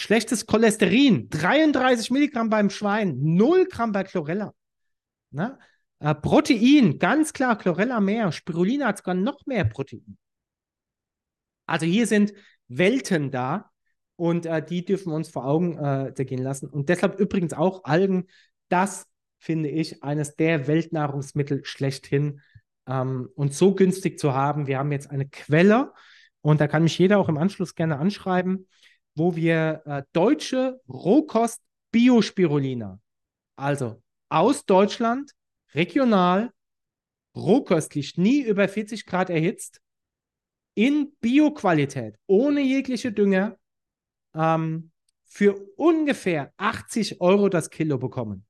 Schlechtes 0.00 0.46
Cholesterin, 0.46 1.28
33 1.28 2.10
Milligramm 2.10 2.48
beim 2.48 2.70
Schwein, 2.70 3.18
0 3.20 3.66
Gramm 3.66 3.92
bei 3.92 4.02
Chlorella. 4.02 4.54
Ne? 5.30 5.58
Äh, 5.98 6.14
Protein, 6.14 6.98
ganz 6.98 7.34
klar, 7.34 7.58
Chlorella 7.58 8.00
mehr. 8.00 8.32
Spirulina 8.32 8.86
hat 8.86 8.96
sogar 8.96 9.14
noch 9.14 9.44
mehr 9.44 9.66
Protein. 9.66 10.16
Also 11.66 11.84
hier 11.84 12.06
sind 12.06 12.32
Welten 12.68 13.30
da 13.30 13.70
und 14.16 14.46
äh, 14.46 14.64
die 14.64 14.86
dürfen 14.86 15.12
wir 15.12 15.16
uns 15.16 15.28
vor 15.28 15.44
Augen 15.44 15.76
äh, 15.76 16.24
gehen 16.24 16.42
lassen. 16.42 16.70
Und 16.70 16.88
deshalb 16.88 17.20
übrigens 17.20 17.52
auch 17.52 17.84
Algen, 17.84 18.26
das 18.70 19.06
finde 19.38 19.68
ich 19.68 20.02
eines 20.02 20.34
der 20.34 20.66
Weltnahrungsmittel 20.66 21.62
schlechthin 21.66 22.40
ähm, 22.86 23.28
und 23.34 23.52
so 23.52 23.74
günstig 23.74 24.18
zu 24.18 24.32
haben. 24.32 24.66
Wir 24.66 24.78
haben 24.78 24.92
jetzt 24.92 25.10
eine 25.10 25.28
Quelle 25.28 25.92
und 26.40 26.58
da 26.58 26.68
kann 26.68 26.84
mich 26.84 26.96
jeder 26.96 27.18
auch 27.18 27.28
im 27.28 27.36
Anschluss 27.36 27.74
gerne 27.74 27.98
anschreiben 27.98 28.66
wo 29.14 29.36
wir 29.36 29.82
äh, 29.84 30.02
deutsche 30.12 30.80
Rohkost 30.88 31.60
Biospirulina, 31.92 33.00
also 33.56 34.02
aus 34.28 34.64
Deutschland, 34.64 35.32
regional, 35.74 36.52
rohköstlich, 37.34 38.16
nie 38.16 38.42
über 38.42 38.68
40 38.68 39.06
Grad 39.06 39.30
erhitzt, 39.30 39.80
in 40.74 41.12
Bioqualität, 41.20 42.16
ohne 42.26 42.60
jegliche 42.60 43.12
Dünger, 43.12 43.58
ähm, 44.34 44.92
für 45.24 45.54
ungefähr 45.76 46.52
80 46.56 47.20
Euro 47.20 47.48
das 47.48 47.70
Kilo 47.70 47.98
bekommen. 47.98 48.46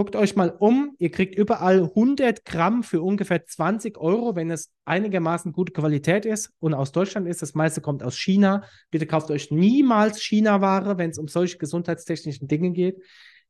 Guckt 0.00 0.16
euch 0.16 0.34
mal 0.34 0.48
um. 0.48 0.94
Ihr 0.96 1.10
kriegt 1.10 1.34
überall 1.34 1.82
100 1.82 2.46
Gramm 2.46 2.82
für 2.82 3.02
ungefähr 3.02 3.44
20 3.44 3.98
Euro, 3.98 4.34
wenn 4.34 4.50
es 4.50 4.70
einigermaßen 4.86 5.52
gute 5.52 5.74
Qualität 5.74 6.24
ist 6.24 6.54
und 6.58 6.72
aus 6.72 6.90
Deutschland 6.90 7.28
ist. 7.28 7.42
Das 7.42 7.52
meiste 7.52 7.82
kommt 7.82 8.02
aus 8.02 8.16
China. 8.16 8.64
Bitte 8.90 9.04
kauft 9.04 9.30
euch 9.30 9.50
niemals 9.50 10.22
China-Ware, 10.22 10.96
wenn 10.96 11.10
es 11.10 11.18
um 11.18 11.28
solche 11.28 11.58
gesundheitstechnischen 11.58 12.48
Dinge 12.48 12.70
geht. 12.70 12.96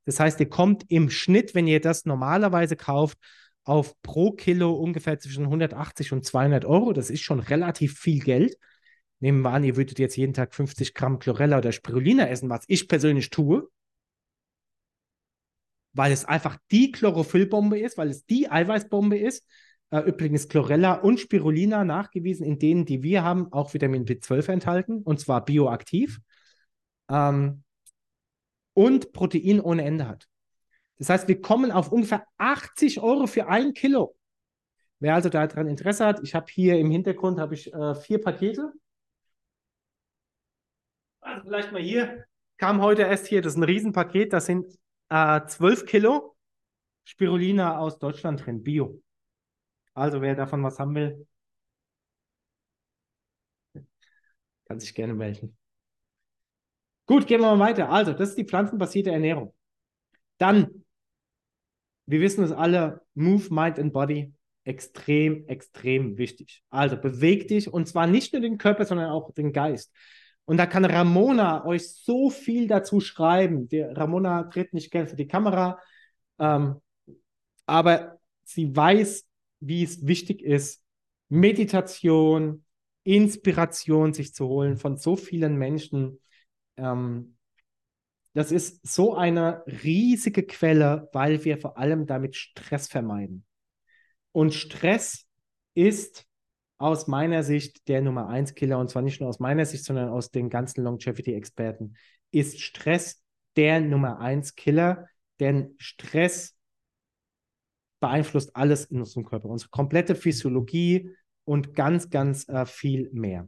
Das 0.06 0.18
heißt, 0.18 0.40
ihr 0.40 0.48
kommt 0.48 0.86
im 0.88 1.08
Schnitt, 1.08 1.54
wenn 1.54 1.68
ihr 1.68 1.80
das 1.80 2.04
normalerweise 2.04 2.74
kauft, 2.74 3.16
auf 3.62 3.94
pro 4.02 4.32
Kilo 4.32 4.72
ungefähr 4.72 5.20
zwischen 5.20 5.44
180 5.44 6.10
und 6.10 6.24
200 6.24 6.64
Euro. 6.64 6.92
Das 6.92 7.10
ist 7.10 7.20
schon 7.22 7.38
relativ 7.38 7.96
viel 7.96 8.24
Geld. 8.24 8.56
Nehmen 9.20 9.42
wir 9.42 9.52
an, 9.52 9.62
ihr 9.62 9.76
würdet 9.76 10.00
jetzt 10.00 10.16
jeden 10.16 10.34
Tag 10.34 10.52
50 10.52 10.94
Gramm 10.94 11.20
Chlorella 11.20 11.58
oder 11.58 11.70
Spirulina 11.70 12.26
essen, 12.26 12.50
was 12.50 12.64
ich 12.66 12.88
persönlich 12.88 13.30
tue 13.30 13.68
weil 15.92 16.12
es 16.12 16.24
einfach 16.24 16.58
die 16.70 16.92
Chlorophyllbombe 16.92 17.78
ist, 17.78 17.98
weil 17.98 18.10
es 18.10 18.24
die 18.26 18.50
Eiweißbombe 18.50 19.18
ist. 19.18 19.46
Äh, 19.90 20.00
übrigens 20.00 20.48
Chlorella 20.48 20.94
und 20.94 21.18
Spirulina 21.18 21.84
nachgewiesen, 21.84 22.46
in 22.46 22.58
denen, 22.58 22.84
die 22.84 23.02
wir 23.02 23.24
haben, 23.24 23.52
auch 23.52 23.74
Vitamin 23.74 24.04
B12 24.04 24.52
enthalten, 24.52 25.02
und 25.02 25.20
zwar 25.20 25.44
bioaktiv. 25.44 26.20
Ähm, 27.08 27.64
und 28.74 29.12
Protein 29.12 29.60
ohne 29.60 29.84
Ende 29.84 30.06
hat. 30.06 30.28
Das 30.98 31.08
heißt, 31.08 31.28
wir 31.28 31.40
kommen 31.40 31.72
auf 31.72 31.90
ungefähr 31.90 32.24
80 32.38 33.00
Euro 33.00 33.26
für 33.26 33.48
ein 33.48 33.74
Kilo. 33.74 34.14
Wer 35.00 35.14
also 35.14 35.28
daran 35.28 35.66
Interesse 35.66 36.04
hat, 36.04 36.20
ich 36.22 36.34
habe 36.34 36.46
hier 36.50 36.78
im 36.78 36.90
Hintergrund 36.90 37.40
habe 37.40 37.54
ich 37.54 37.72
äh, 37.72 37.94
vier 37.94 38.20
Pakete. 38.20 38.72
Also 41.20 41.42
vielleicht 41.48 41.72
mal 41.72 41.82
hier, 41.82 42.24
kam 42.58 42.82
heute 42.82 43.02
erst 43.02 43.26
hier, 43.26 43.40
das 43.40 43.54
ist 43.54 43.58
ein 43.58 43.64
Riesenpaket, 43.64 44.32
das 44.32 44.46
sind 44.46 44.66
äh, 45.10 45.46
12 45.46 45.86
Kilo 45.86 46.36
Spirulina 47.04 47.78
aus 47.78 47.98
Deutschland 47.98 48.44
drin, 48.44 48.62
Bio. 48.62 49.02
Also 49.94 50.22
wer 50.22 50.34
davon 50.34 50.62
was 50.62 50.78
haben 50.78 50.94
will, 50.94 51.26
kann 54.66 54.80
sich 54.80 54.94
gerne 54.94 55.14
melden. 55.14 55.56
Gut, 57.06 57.26
gehen 57.26 57.40
wir 57.40 57.56
mal 57.56 57.58
weiter. 57.58 57.90
Also, 57.90 58.12
das 58.12 58.30
ist 58.30 58.38
die 58.38 58.44
pflanzenbasierte 58.44 59.10
Ernährung. 59.10 59.52
Dann, 60.38 60.84
wir 62.06 62.20
wissen 62.20 62.44
es 62.44 62.52
alle, 62.52 63.02
Move, 63.14 63.52
Mind 63.52 63.80
and 63.80 63.92
Body, 63.92 64.32
extrem, 64.62 65.44
extrem 65.48 66.18
wichtig. 66.18 66.62
Also, 66.70 66.96
beweg 66.96 67.48
dich 67.48 67.72
und 67.72 67.88
zwar 67.88 68.06
nicht 68.06 68.32
nur 68.32 68.40
den 68.40 68.58
Körper, 68.58 68.84
sondern 68.84 69.10
auch 69.10 69.32
den 69.32 69.52
Geist. 69.52 69.92
Und 70.50 70.56
da 70.56 70.66
kann 70.66 70.84
Ramona 70.84 71.64
euch 71.64 71.92
so 71.92 72.28
viel 72.28 72.66
dazu 72.66 72.98
schreiben. 72.98 73.68
Die, 73.68 73.82
Ramona 73.82 74.42
tritt 74.42 74.74
nicht 74.74 74.90
gern 74.90 75.06
für 75.06 75.14
die 75.14 75.28
Kamera, 75.28 75.78
ähm, 76.40 76.80
aber 77.66 78.18
sie 78.42 78.74
weiß, 78.74 79.28
wie 79.60 79.84
es 79.84 80.04
wichtig 80.08 80.42
ist, 80.42 80.82
Meditation, 81.28 82.64
Inspiration 83.04 84.12
sich 84.12 84.34
zu 84.34 84.48
holen 84.48 84.76
von 84.76 84.96
so 84.96 85.14
vielen 85.14 85.54
Menschen. 85.54 86.18
Ähm, 86.76 87.36
das 88.32 88.50
ist 88.50 88.84
so 88.84 89.14
eine 89.14 89.62
riesige 89.84 90.42
Quelle, 90.42 91.08
weil 91.12 91.44
wir 91.44 91.58
vor 91.58 91.78
allem 91.78 92.06
damit 92.06 92.34
Stress 92.34 92.88
vermeiden. 92.88 93.46
Und 94.32 94.52
Stress 94.52 95.28
ist 95.74 96.26
aus 96.80 97.06
meiner 97.06 97.42
Sicht 97.42 97.88
der 97.88 98.00
Nummer 98.00 98.28
1 98.28 98.54
Killer, 98.54 98.78
und 98.78 98.88
zwar 98.88 99.02
nicht 99.02 99.20
nur 99.20 99.28
aus 99.28 99.38
meiner 99.38 99.66
Sicht, 99.66 99.84
sondern 99.84 100.08
aus 100.08 100.30
den 100.30 100.48
ganzen 100.48 100.82
Longevity-Experten, 100.82 101.94
ist 102.30 102.60
Stress 102.60 103.22
der 103.54 103.80
Nummer 103.80 104.18
1 104.18 104.54
Killer, 104.54 105.06
denn 105.40 105.74
Stress 105.76 106.56
beeinflusst 108.00 108.56
alles 108.56 108.86
in 108.86 108.98
unserem 108.98 109.26
Körper, 109.26 109.50
unsere 109.50 109.68
komplette 109.68 110.14
Physiologie 110.14 111.10
und 111.44 111.74
ganz, 111.74 112.08
ganz 112.08 112.48
äh, 112.48 112.64
viel 112.64 113.10
mehr. 113.12 113.46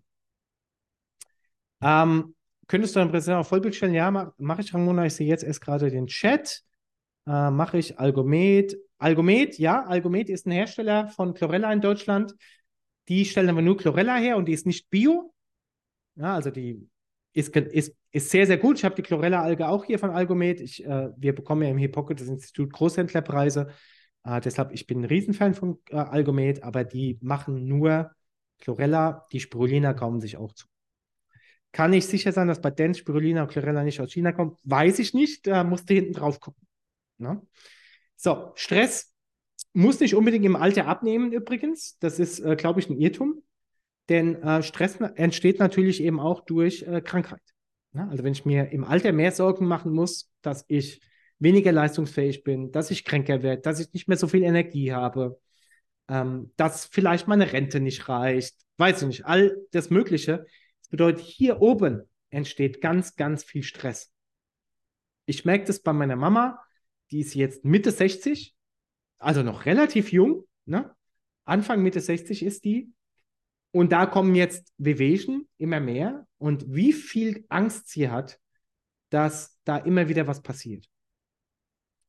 Ähm, 1.81 2.35
könntest 2.67 2.95
du 2.95 3.01
deine 3.01 3.11
Präsentation 3.11 3.41
auf 3.41 3.49
Vollbild 3.49 3.75
stellen? 3.75 3.95
Ja, 3.95 4.11
mache 4.11 4.35
mach 4.37 4.59
ich, 4.59 4.75
Ramona. 4.75 5.07
Ich 5.07 5.15
sehe 5.15 5.27
jetzt 5.27 5.43
erst 5.43 5.63
gerade 5.63 5.91
den 5.91 6.07
Chat. 6.07 6.63
Äh, 7.27 7.51
mache 7.51 7.79
ich 7.79 7.99
Algomet, 7.99 8.77
Algomet, 8.99 9.59
ja, 9.59 9.85
Algomet 9.85 10.29
ist 10.29 10.47
ein 10.47 10.53
Hersteller 10.53 11.09
von 11.09 11.33
Chlorella 11.33 11.73
in 11.73 11.81
Deutschland. 11.81 12.35
Die 13.09 13.25
stellen 13.25 13.51
aber 13.51 13.63
nur 13.63 13.77
Chlorella 13.77 14.17
her 14.17 14.37
und 14.37 14.47
die 14.47 14.53
ist 14.53 14.67
nicht 14.67 14.91
bio. 14.91 15.35
Ja, 16.15 16.35
also 16.35 16.51
die 16.51 16.89
ist, 17.33 17.55
ist, 17.57 17.95
ist 18.11 18.31
sehr, 18.31 18.47
sehr 18.47 18.59
gut. 18.59 18.79
Ich 18.79 18.85
habe 18.85 18.95
die 18.95 19.03
Chlorella-Alge 19.03 19.69
auch 19.69 19.85
hier 19.85 19.99
von 19.99 20.11
Algomet. 20.11 20.61
Ich, 20.61 20.85
äh, 20.85 21.09
wir 21.17 21.35
bekommen 21.35 21.63
ja 21.63 21.71
im 21.71 21.79
Hippocrates 21.79 22.29
Institut 22.29 22.73
Großhändlerpreise. 22.73 23.69
Äh, 24.25 24.41
deshalb, 24.41 24.73
ich 24.73 24.87
bin 24.87 25.01
ein 25.01 25.05
Riesenfan 25.07 25.55
von 25.55 25.79
äh, 25.91 25.97
Algomet, 25.97 26.63
aber 26.63 26.85
die 26.85 27.19
machen 27.23 27.67
nur 27.67 28.13
Chlorella. 28.59 29.27
Die 29.33 29.41
Spirulina 29.41 29.95
kaufen 29.95 30.21
sich 30.21 30.37
auch 30.37 30.53
zu. 30.53 30.67
Kann 31.73 31.95
ich 31.95 32.07
sicher 32.07 32.33
sein, 32.33 32.49
dass 32.49 32.61
bei 32.61 32.71
Dent 32.71 32.99
Spirulina 32.99 33.43
und 33.43 33.51
Chlorella 33.51 33.83
nicht 33.83 34.01
aus 34.01 34.13
China 34.13 34.33
kommt? 34.33 34.59
Weiß 34.65 34.99
ich 34.99 35.15
nicht. 35.15 35.47
Da 35.47 35.65
musst 35.65 35.89
du 35.89 35.95
hinten 35.95 36.13
drauf 36.13 36.39
gucken. 36.39 36.67
Ne? 37.17 37.41
So, 38.17 38.53
Stress 38.55 39.12
muss 39.73 40.01
nicht 40.01 40.15
unbedingt 40.15 40.45
im 40.45 40.57
Alter 40.57 40.87
abnehmen 40.87 41.33
übrigens. 41.33 41.99
Das 41.99 42.19
ist, 42.19 42.41
äh, 42.41 42.57
glaube 42.57 42.81
ich, 42.81 42.89
ein 42.89 42.99
Irrtum. 42.99 43.43
Denn 44.09 44.43
äh, 44.43 44.63
Stress 44.63 44.97
entsteht 44.97 45.59
natürlich 45.59 46.03
eben 46.03 46.21
auch 46.21 46.41
durch 46.45 46.83
äh, 46.83 47.01
Krankheit. 47.01 47.43
Ja, 47.95 48.09
also 48.09 48.25
wenn 48.25 48.33
ich 48.33 48.45
mir 48.45 48.71
im 48.71 48.85
Alter 48.85 49.13
mehr 49.13 49.33
Sorgen 49.33 49.67
machen 49.67 49.93
muss, 49.93 50.31
dass 50.43 50.65
ich 50.69 51.01
weniger 51.39 51.73
leistungsfähig 51.73 52.43
bin, 52.43 52.73
dass 52.73 52.91
ich 52.91 53.05
kränker 53.05 53.43
werde, 53.43 53.63
dass 53.63 53.81
ich 53.81 53.93
nicht 53.93 54.09
mehr 54.09 54.17
so 54.17 54.29
viel 54.29 54.43
Energie 54.43 54.93
habe, 54.93 55.39
ähm, 56.09 56.53
dass 56.57 56.87
vielleicht 56.87 57.29
meine 57.29 57.53
Rente 57.53 57.81
nicht 57.81 58.09
reicht, 58.09 58.57
weiß 58.79 59.03
ich 59.03 59.09
nicht, 59.09 59.27
all 59.27 59.57
das 59.73 59.91
Mögliche. 59.91 60.47
Das 60.81 60.89
bedeutet, 60.89 61.25
hier 61.25 61.61
oben 61.61 62.03
entsteht 62.31 62.81
ganz, 62.81 63.17
ganz 63.17 63.45
viel 63.45 63.63
Stress. 63.63 64.13
Ich 65.27 65.45
merke 65.45 65.65
das 65.65 65.81
bei 65.81 65.93
meiner 65.93 66.17
Mama, 66.17 66.59
die 67.11 67.21
ist 67.21 67.35
jetzt 67.35 67.65
Mitte 67.65 67.91
60, 67.91 68.55
also 69.23 69.43
noch 69.43 69.67
relativ 69.67 70.13
jung, 70.13 70.45
ne? 70.65 70.95
Anfang 71.45 71.83
Mitte 71.83 72.01
60 72.01 72.45
ist 72.45 72.65
die. 72.65 72.93
Und 73.73 73.91
da 73.91 74.07
kommen 74.07 74.35
jetzt 74.35 74.73
Wehwehchen 74.79 75.49
immer 75.59 75.81
mehr. 75.81 76.27
Und 76.39 76.73
wie 76.73 76.93
viel 76.93 77.45
Angst 77.49 77.89
sie 77.89 78.11
hat, 78.11 78.39
dass 79.11 79.59
da 79.65 79.79
immer 79.79 80.09
wieder 80.09 80.27
was 80.27 80.43
passiert. 80.43 80.89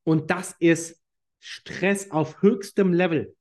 Und 0.03 0.29
das 0.29 0.55
ist 0.59 1.01
Stress 1.39 2.11
auf 2.11 2.41
höchstem 2.41 2.93
Level. 2.93 3.35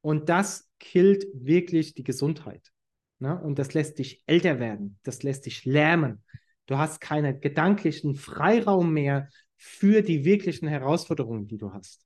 Und 0.00 0.28
das 0.28 0.68
killt 0.78 1.26
wirklich 1.32 1.94
die 1.94 2.04
Gesundheit. 2.04 2.72
Ne? 3.18 3.40
Und 3.40 3.58
das 3.58 3.72
lässt 3.74 3.98
dich 3.98 4.22
älter 4.26 4.58
werden. 4.58 4.98
Das 5.02 5.22
lässt 5.22 5.46
dich 5.46 5.64
lärmen. 5.64 6.22
Du 6.66 6.78
hast 6.78 7.00
keinen 7.00 7.40
gedanklichen 7.40 8.14
Freiraum 8.14 8.92
mehr 8.92 9.28
für 9.56 10.02
die 10.02 10.24
wirklichen 10.24 10.68
Herausforderungen, 10.68 11.46
die 11.46 11.58
du 11.58 11.72
hast. 11.72 12.04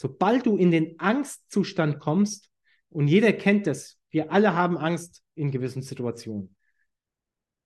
Sobald 0.00 0.46
du 0.46 0.56
in 0.56 0.70
den 0.70 0.98
Angstzustand 0.98 2.00
kommst, 2.00 2.50
und 2.88 3.06
jeder 3.06 3.34
kennt 3.34 3.66
das, 3.66 3.98
wir 4.08 4.32
alle 4.32 4.54
haben 4.54 4.78
Angst 4.78 5.22
in 5.34 5.50
gewissen 5.50 5.82
Situationen. 5.82 6.56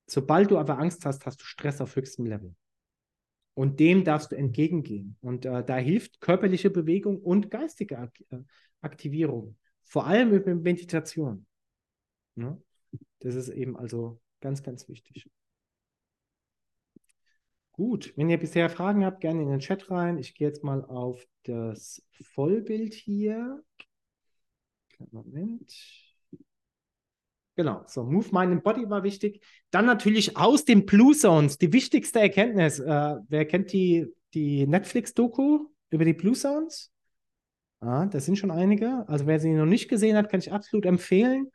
Sobald 0.06 0.50
du 0.50 0.58
aber 0.58 0.80
Angst 0.80 1.06
hast, 1.06 1.26
hast 1.26 1.40
du 1.40 1.44
Stress 1.44 1.80
auf 1.80 1.94
höchstem 1.94 2.26
Level. 2.26 2.56
Und 3.54 3.78
dem 3.78 4.02
darfst 4.02 4.32
du 4.32 4.36
entgegengehen. 4.36 5.16
Und 5.20 5.46
äh, 5.46 5.64
da 5.64 5.76
hilft 5.76 6.20
körperliche 6.20 6.70
Bewegung 6.70 7.18
und 7.18 7.52
geistige 7.52 8.00
Ak 8.00 8.20
äh, 8.30 8.40
Aktivierung. 8.80 9.56
Vor 9.84 10.08
allem 10.08 10.32
über 10.32 10.56
Meditation. 10.56 11.46
Ne? 12.34 12.60
Das 13.20 13.36
ist 13.36 13.48
eben 13.48 13.76
also 13.76 14.20
ganz, 14.40 14.64
ganz 14.64 14.88
wichtig. 14.88 15.30
Gut, 17.76 18.12
wenn 18.14 18.30
ihr 18.30 18.38
bisher 18.38 18.70
Fragen 18.70 19.04
habt, 19.04 19.20
gerne 19.20 19.42
in 19.42 19.48
den 19.48 19.58
Chat 19.58 19.90
rein. 19.90 20.16
Ich 20.18 20.36
gehe 20.36 20.46
jetzt 20.46 20.62
mal 20.62 20.84
auf 20.84 21.26
das 21.42 22.06
Vollbild 22.22 22.94
hier. 22.94 23.64
Moment. 25.10 25.74
Genau, 27.56 27.82
so 27.88 28.04
Move 28.04 28.28
Mind 28.30 28.52
and 28.52 28.62
Body 28.62 28.88
war 28.88 29.02
wichtig. 29.02 29.44
Dann 29.72 29.86
natürlich 29.86 30.36
aus 30.36 30.64
den 30.64 30.86
Blue 30.86 31.16
Zones, 31.16 31.58
die 31.58 31.72
wichtigste 31.72 32.20
Erkenntnis. 32.20 32.78
Äh, 32.78 33.16
wer 33.28 33.44
kennt 33.44 33.72
die, 33.72 34.06
die 34.34 34.68
Netflix-Doku 34.68 35.66
über 35.90 36.04
die 36.04 36.14
Blue 36.14 36.34
Zones? 36.34 36.92
Ah, 37.80 38.06
das 38.06 38.24
sind 38.24 38.38
schon 38.38 38.52
einige. 38.52 39.04
Also 39.08 39.26
wer 39.26 39.40
sie 39.40 39.50
noch 39.50 39.66
nicht 39.66 39.88
gesehen 39.88 40.16
hat, 40.16 40.30
kann 40.30 40.38
ich 40.38 40.52
absolut 40.52 40.86
empfehlen. 40.86 41.50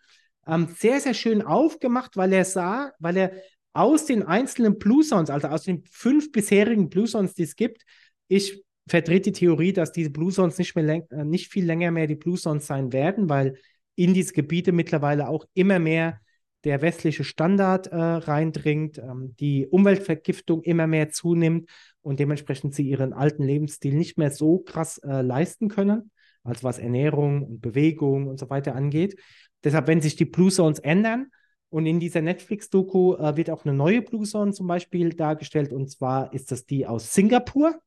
Ähm, 0.46 0.68
sehr, 0.68 1.00
sehr 1.00 1.14
schön 1.14 1.42
aufgemacht, 1.42 2.18
weil 2.18 2.34
er 2.34 2.44
sah, 2.44 2.92
weil 3.00 3.16
er 3.16 3.32
aus 3.80 4.06
den 4.06 4.24
einzelnen 4.24 4.78
Blue 4.78 5.06
Zones, 5.06 5.30
also 5.30 5.48
aus 5.48 5.64
den 5.64 5.86
fünf 5.90 6.34
bisherigen 6.34 6.90
Blue 6.90 7.06
Zones, 7.06 7.34
die 7.34 7.44
es 7.44 7.56
gibt, 7.56 7.86
ich 8.28 8.62
vertrete 8.90 9.32
die 9.32 9.40
Theorie, 9.40 9.72
dass 9.72 9.94
diese 9.94 10.10
Blue 10.10 10.34
Zones 10.34 10.58
nicht, 10.58 10.76
mehr 10.76 11.06
äh, 11.12 11.24
nicht 11.24 11.50
viel 11.50 11.66
länger 11.66 11.90
mehr 11.90 12.06
die 12.06 12.16
Blue 12.16 12.38
Zones 12.38 12.68
sein 12.68 12.92
werden, 12.92 13.30
weil 13.30 13.58
in 13.96 14.14
diese 14.14 14.34
Gebiete 14.34 14.74
mittlerweile 14.74 15.30
auch 15.30 15.46
immer 15.54 15.80
mehr 15.80 16.20
der 16.66 16.82
westliche 16.82 17.24
Standard 17.24 17.88
äh, 17.88 17.96
reindringt, 17.96 18.98
ähm, 18.98 19.34
die 19.40 19.66
Umweltvergiftung 19.66 20.62
immer 20.64 20.86
mehr 20.86 21.10
zunimmt 21.10 21.70
und 22.02 22.20
dementsprechend 22.20 22.76
sie 22.76 22.84
ihren 22.86 23.14
alten 23.14 23.44
Lebensstil 23.44 23.94
nicht 23.94 24.18
mehr 24.18 24.32
so 24.32 24.60
krass 24.60 24.98
äh, 24.98 25.22
leisten 25.22 25.70
können, 25.70 26.12
als 26.44 26.66
was 26.66 26.80
Ernährung 26.80 27.44
und 27.44 27.62
Bewegung 27.62 28.28
und 28.28 28.40
so 28.40 28.50
weiter 28.50 28.76
angeht. 28.76 29.18
Deshalb, 29.64 29.88
wenn 29.88 30.02
sich 30.02 30.18
die 30.18 30.26
Blue 30.26 30.52
Zones 30.52 30.80
ändern, 30.80 31.28
und 31.70 31.86
in 31.86 32.00
dieser 32.00 32.22
Netflix-Doku 32.22 33.16
äh, 33.16 33.38
wird 33.38 33.50
auch 33.50 33.66
eine 33.66 33.74
neue 33.74 34.02
Blue 34.02 34.26
Zone 34.26 34.54
zum 34.54 34.68
Beispiel 34.68 35.10
dargestellt, 35.14 35.72
und 35.72 35.90
zwar 35.90 36.34
ist 36.34 36.52
das 36.52 36.66
die 36.66 36.88
aus 36.88 37.14
Singapur, 37.14 37.80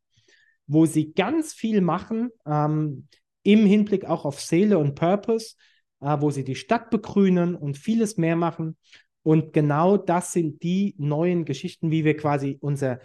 wo 0.67 0.87
sie 0.87 1.13
ganz 1.13 1.53
viel 1.53 1.81
machen 1.81 2.31
ähm, 2.47 3.09
im 3.43 3.67
Hinblick 3.67 4.05
auch 4.05 4.25
auf 4.25 4.41
Seele 4.41 4.79
und 4.79 4.95
Purpose 4.95 5.57
äh, 6.03 6.21
wo 6.21 6.31
sie 6.31 6.45
die 6.45 6.57
Stadt 6.57 6.91
begrünen 6.91 7.55
und 7.55 7.79
vieles 7.79 8.17
mehr 8.17 8.37
machen. 8.37 8.77
Und 9.23 9.53
genau 9.53 9.97
das 9.97 10.33
sind 10.33 10.63
die 10.63 10.95
neuen 10.99 11.45
Geschichten, 11.45 11.91
wie 11.91 12.05
wir 12.05 12.17
quasi 12.17 12.59
unser, 12.61 13.01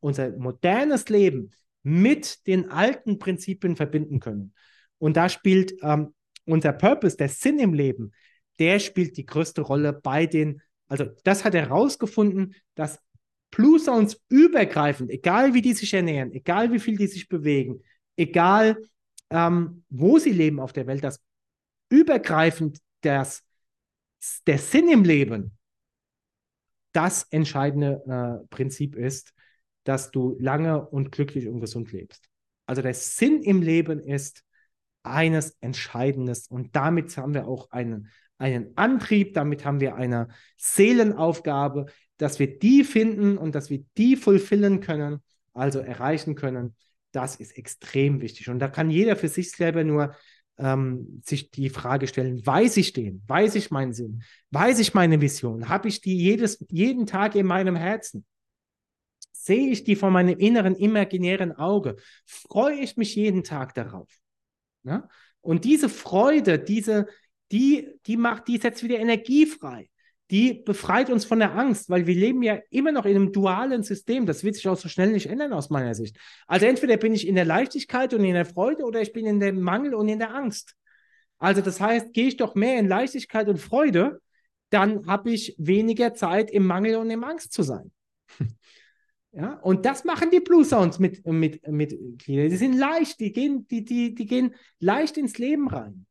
unser 0.00 0.36
modernes 0.36 1.08
Leben 1.08 1.50
mit 1.82 2.46
den 2.48 2.68
alten 2.68 3.18
Prinzipien 3.18 3.76
verbinden 3.76 4.18
können. 4.18 4.54
Und 4.98 5.16
da 5.16 5.28
spielt 5.28 5.74
ähm, 5.82 6.14
unser 6.46 6.72
Purpose, 6.72 7.16
der 7.16 7.28
Sinn 7.28 7.60
im 7.60 7.72
Leben, 7.72 8.12
der 8.60 8.78
spielt 8.78 9.16
die 9.16 9.26
größte 9.26 9.62
Rolle 9.62 9.92
bei 9.92 10.26
den, 10.26 10.62
also 10.86 11.06
das 11.24 11.44
hat 11.44 11.54
herausgefunden, 11.54 12.54
dass 12.74 13.00
Blue 13.50 13.80
Zones 13.80 14.20
übergreifend, 14.28 15.10
egal 15.10 15.54
wie 15.54 15.62
die 15.62 15.72
sich 15.72 15.92
ernähren, 15.92 16.32
egal 16.32 16.72
wie 16.72 16.78
viel 16.78 16.96
die 16.96 17.08
sich 17.08 17.28
bewegen, 17.28 17.82
egal 18.16 18.80
ähm, 19.30 19.84
wo 19.88 20.18
sie 20.18 20.30
leben 20.30 20.60
auf 20.60 20.72
der 20.72 20.86
Welt, 20.86 21.02
dass 21.02 21.20
übergreifend 21.88 22.78
das, 23.00 23.42
der 24.46 24.58
Sinn 24.58 24.88
im 24.88 25.02
Leben 25.02 25.56
das 26.92 27.24
entscheidende 27.30 28.02
äh, 28.06 28.46
Prinzip 28.48 28.94
ist, 28.94 29.32
dass 29.84 30.10
du 30.10 30.36
lange 30.38 30.86
und 30.86 31.10
glücklich 31.12 31.48
und 31.48 31.60
gesund 31.60 31.92
lebst. 31.92 32.28
Also 32.66 32.82
der 32.82 32.94
Sinn 32.94 33.42
im 33.42 33.62
Leben 33.62 34.00
ist 34.00 34.44
eines 35.02 35.56
Entscheidendes 35.60 36.48
und 36.48 36.76
damit 36.76 37.16
haben 37.16 37.34
wir 37.34 37.48
auch 37.48 37.70
einen, 37.70 38.08
einen 38.40 38.76
Antrieb, 38.76 39.34
damit 39.34 39.64
haben 39.64 39.80
wir 39.80 39.94
eine 39.94 40.28
Seelenaufgabe, 40.56 41.86
dass 42.16 42.38
wir 42.38 42.58
die 42.58 42.84
finden 42.84 43.38
und 43.38 43.54
dass 43.54 43.70
wir 43.70 43.84
die 43.96 44.16
fulfillen 44.16 44.80
können, 44.80 45.20
also 45.52 45.78
erreichen 45.78 46.34
können. 46.34 46.74
Das 47.12 47.36
ist 47.36 47.56
extrem 47.56 48.20
wichtig. 48.20 48.48
Und 48.48 48.58
da 48.58 48.68
kann 48.68 48.90
jeder 48.90 49.16
für 49.16 49.28
sich 49.28 49.50
selber 49.50 49.84
nur 49.84 50.14
ähm, 50.58 51.22
sich 51.24 51.50
die 51.50 51.70
Frage 51.70 52.06
stellen, 52.06 52.44
weiß 52.44 52.76
ich 52.78 52.92
den? 52.92 53.22
Weiß 53.26 53.54
ich 53.54 53.70
meinen 53.70 53.92
Sinn? 53.92 54.22
Weiß 54.50 54.78
ich 54.78 54.94
meine 54.94 55.20
Vision? 55.20 55.68
Habe 55.68 55.88
ich 55.88 56.00
die 56.00 56.16
jedes, 56.16 56.64
jeden 56.70 57.06
Tag 57.06 57.34
in 57.34 57.46
meinem 57.46 57.76
Herzen? 57.76 58.24
Sehe 59.32 59.70
ich 59.70 59.84
die 59.84 59.96
vor 59.96 60.10
meinem 60.10 60.38
inneren 60.38 60.76
imaginären 60.76 61.52
Auge? 61.52 61.96
Freue 62.26 62.76
ich 62.76 62.96
mich 62.96 63.16
jeden 63.16 63.42
Tag 63.42 63.74
darauf? 63.74 64.08
Ja? 64.82 65.08
Und 65.40 65.64
diese 65.64 65.88
Freude, 65.88 66.58
diese, 66.58 67.06
die, 67.52 67.88
die 68.06 68.16
macht, 68.16 68.48
die 68.48 68.58
setzt 68.58 68.82
wieder 68.82 68.98
Energie 68.98 69.46
frei 69.46 69.90
die 70.30 70.54
befreit 70.54 71.10
uns 71.10 71.24
von 71.24 71.40
der 71.40 71.56
Angst, 71.56 71.90
weil 71.90 72.06
wir 72.06 72.14
leben 72.14 72.42
ja 72.42 72.60
immer 72.70 72.92
noch 72.92 73.04
in 73.04 73.16
einem 73.16 73.32
dualen 73.32 73.82
System. 73.82 74.26
Das 74.26 74.44
wird 74.44 74.54
sich 74.54 74.68
auch 74.68 74.76
so 74.76 74.88
schnell 74.88 75.10
nicht 75.10 75.26
ändern 75.26 75.52
aus 75.52 75.70
meiner 75.70 75.94
Sicht. 75.94 76.16
Also 76.46 76.66
entweder 76.66 76.96
bin 76.96 77.12
ich 77.12 77.26
in 77.26 77.34
der 77.34 77.44
Leichtigkeit 77.44 78.14
und 78.14 78.24
in 78.24 78.34
der 78.34 78.46
Freude 78.46 78.84
oder 78.84 79.00
ich 79.02 79.12
bin 79.12 79.26
in 79.26 79.40
dem 79.40 79.60
Mangel 79.60 79.94
und 79.94 80.08
in 80.08 80.20
der 80.20 80.32
Angst. 80.34 80.76
Also 81.38 81.62
das 81.62 81.80
heißt, 81.80 82.12
gehe 82.12 82.28
ich 82.28 82.36
doch 82.36 82.54
mehr 82.54 82.78
in 82.78 82.86
Leichtigkeit 82.86 83.48
und 83.48 83.58
Freude, 83.58 84.20
dann 84.68 85.06
habe 85.06 85.32
ich 85.32 85.56
weniger 85.58 86.14
Zeit 86.14 86.50
im 86.52 86.64
Mangel 86.64 86.96
und 86.96 87.10
im 87.10 87.24
Angst 87.24 87.52
zu 87.52 87.62
sein. 87.62 87.90
Ja, 89.32 89.60
und 89.60 89.86
das 89.86 90.02
machen 90.02 90.32
die 90.32 90.40
Blue 90.40 90.64
Sounds 90.64 90.98
mit, 90.98 91.24
mit, 91.24 91.64
mit 91.68 91.96
Gliedern. 92.18 92.50
Die 92.50 92.56
sind 92.56 92.76
leicht, 92.76 93.20
die 93.20 93.32
gehen, 93.32 93.64
die, 93.68 93.84
die, 93.84 94.12
die 94.12 94.26
gehen 94.26 94.56
leicht 94.80 95.16
ins 95.16 95.38
Leben 95.38 95.68
rein 95.68 96.04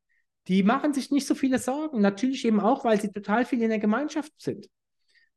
die 0.50 0.64
machen 0.64 0.94
sich 0.94 1.12
nicht 1.12 1.28
so 1.28 1.36
viele 1.36 1.60
Sorgen. 1.60 2.02
Natürlich 2.02 2.44
eben 2.44 2.60
auch, 2.60 2.84
weil 2.84 3.00
sie 3.00 3.12
total 3.12 3.46
viel 3.46 3.62
in 3.62 3.70
der 3.70 3.80
Gemeinschaft 3.80 4.34
sind. 4.38 4.68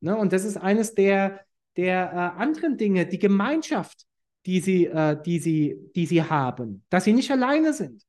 Ne? 0.00 0.16
Und 0.16 0.32
das 0.32 0.44
ist 0.44 0.56
eines 0.56 0.94
der, 0.94 1.40
der 1.76 2.12
äh, 2.12 2.40
anderen 2.40 2.76
Dinge, 2.78 3.06
die 3.06 3.18
Gemeinschaft. 3.18 4.06
die 4.46 4.60
sie, 4.60 4.86
äh, 4.86 5.16
die 5.22 5.38
sie, 5.38 5.76
die 5.94 6.06
sie 6.06 6.22
haben, 6.22 6.84
dass 6.88 7.04
sie 7.04 7.12
nicht 7.12 7.30
alleine 7.30 7.72
sind. 7.72 8.02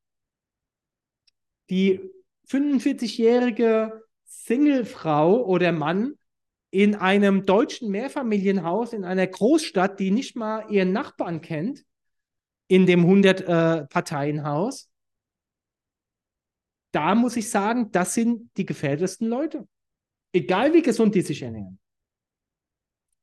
Die 1.70 2.00
45-jährige 2.48 4.02
Singlefrau 4.24 5.44
oder 5.44 5.70
Mann 5.72 6.14
in 6.70 6.96
einem 6.96 7.46
deutschen 7.46 7.90
Mehrfamilienhaus 7.90 8.92
in 8.92 9.04
einer 9.04 9.28
Großstadt, 9.28 10.00
die 10.00 10.10
nicht 10.10 10.34
mal 10.34 10.68
ihren 10.70 10.92
Nachbarn 10.92 11.40
kennt, 11.40 11.84
in 12.66 12.86
dem 12.86 13.04
100-Parteien-Haus, 13.04 14.82
äh, 14.82 14.93
da 16.94 17.14
muss 17.14 17.36
ich 17.36 17.50
sagen, 17.50 17.90
das 17.90 18.14
sind 18.14 18.50
die 18.56 18.66
gefährdetesten 18.66 19.28
Leute. 19.28 19.66
Egal 20.32 20.72
wie 20.72 20.82
gesund 20.82 21.14
die 21.14 21.22
sich 21.22 21.42
ernähren. 21.42 21.78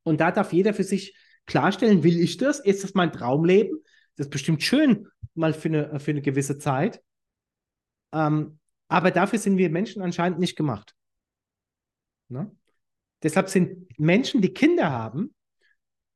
Und 0.02 0.20
da 0.20 0.30
darf 0.30 0.52
jeder 0.52 0.74
für 0.74 0.84
sich 0.84 1.16
klarstellen, 1.46 2.02
will 2.02 2.18
ich 2.18 2.36
das? 2.36 2.60
Ist 2.60 2.84
das 2.84 2.94
mein 2.94 3.12
Traumleben? 3.12 3.82
Das 4.16 4.26
ist 4.26 4.30
bestimmt 4.30 4.62
schön, 4.62 5.08
mal 5.34 5.54
für 5.54 5.68
eine, 5.68 6.00
für 6.00 6.10
eine 6.10 6.22
gewisse 6.22 6.58
Zeit. 6.58 7.02
Ähm, 8.12 8.58
aber 8.88 9.10
dafür 9.10 9.38
sind 9.38 9.56
wir 9.56 9.70
Menschen 9.70 10.02
anscheinend 10.02 10.38
nicht 10.38 10.56
gemacht. 10.56 10.94
Ne? 12.28 12.54
Deshalb 13.22 13.48
sind 13.48 13.98
Menschen, 13.98 14.42
die 14.42 14.52
Kinder 14.52 14.90
haben 14.90 15.34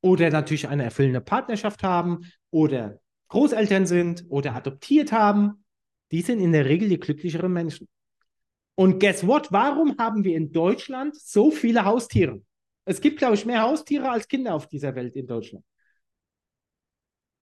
oder 0.03 0.29
natürlich 0.31 0.69
eine 0.69 0.85
erfüllende 0.85 1.21
Partnerschaft 1.21 1.83
haben 1.83 2.31
oder 2.51 3.01
Großeltern 3.29 3.87
sind 3.87 4.27
oder 4.29 4.55
adoptiert 4.55 5.13
haben, 5.13 5.65
die 6.11 6.23
sind 6.23 6.41
in 6.41 6.53
der 6.53 6.67
Regel 6.67 6.89
die 6.89 7.01
glücklicheren 7.01 7.53
Menschen. 7.53 7.89
Und 8.75 9.01
guess 9.01 9.27
what? 9.27 9.51
Warum 9.51 9.97
haben 9.99 10.23
wir 10.25 10.37
in 10.37 10.53
Deutschland 10.53 11.17
so 11.17 11.51
viele 11.51 11.85
Haustiere? 11.85 12.43
Es 12.85 13.01
gibt, 13.01 13.19
glaube 13.19 13.35
ich, 13.35 13.47
mehr 13.47 13.63
Haustiere 13.63 14.11
als 14.11 14.29
Kinder 14.29 14.55
auf 14.55 14.69
dieser 14.69 14.95
Welt 14.95 15.17
in 15.17 15.27
Deutschland. 15.27 15.65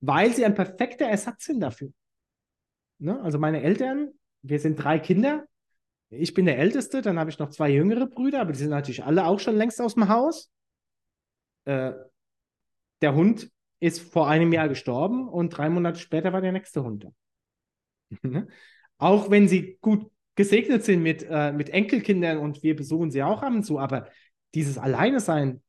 Weil 0.01 0.33
sie 0.33 0.45
ein 0.45 0.55
perfekter 0.55 1.07
Ersatz 1.07 1.47
sind 1.47 1.61
dafür. 1.61 1.93
Ne? 2.99 3.21
Also 3.21 3.39
meine 3.39 3.63
Eltern, 3.63 4.13
wir 4.43 4.59
sind 4.59 4.77
drei 4.77 4.99
Kinder. 4.99 5.45
Ich 6.11 6.35
bin 6.35 6.47
der 6.47 6.59
Älteste, 6.59 7.03
dann 7.03 7.19
habe 7.19 7.31
ich 7.31 7.39
noch 7.39 7.51
zwei 7.51 7.71
jüngere 7.71 8.07
Brüder, 8.07 8.41
aber 8.41 8.53
die 8.53 8.59
sind 8.59 8.71
natürlich 8.71 9.05
alle 9.05 9.27
auch 9.27 9.41
schon 9.41 9.57
längst 9.57 9.81
aus 9.81 9.95
dem 9.95 10.09
Haus. 10.09 10.51
Äh, 11.65 11.93
der 13.03 13.15
Hund 13.15 13.51
ist 13.81 14.01
vor 14.01 14.29
einem 14.29 14.53
Jahr 14.53 14.69
gestorben 14.69 15.29
und 15.29 15.51
drei 15.51 15.69
Monate 15.69 15.99
später 15.99 16.33
war 16.33 16.41
der 16.41 16.53
nächste 16.53 16.85
Hund 16.85 17.05
da. 17.05 17.11
auch 18.99 19.31
wenn 19.31 19.49
sie 19.49 19.79
gut 19.81 20.11
gesegnet 20.35 20.85
sind 20.85 21.03
mit, 21.03 21.25
äh, 21.29 21.53
mit 21.53 21.71
Enkelkindern 21.71 22.39
und 22.39 22.63
wir 22.63 22.75
besuchen 22.75 23.11
sie 23.11 23.23
auch 23.23 23.43
ab 23.43 23.53
und 23.53 23.65
zu, 23.65 23.79
aber 23.79 24.09
dieses 24.55 24.79
Alleine 24.79 25.21
sein, 25.21 25.63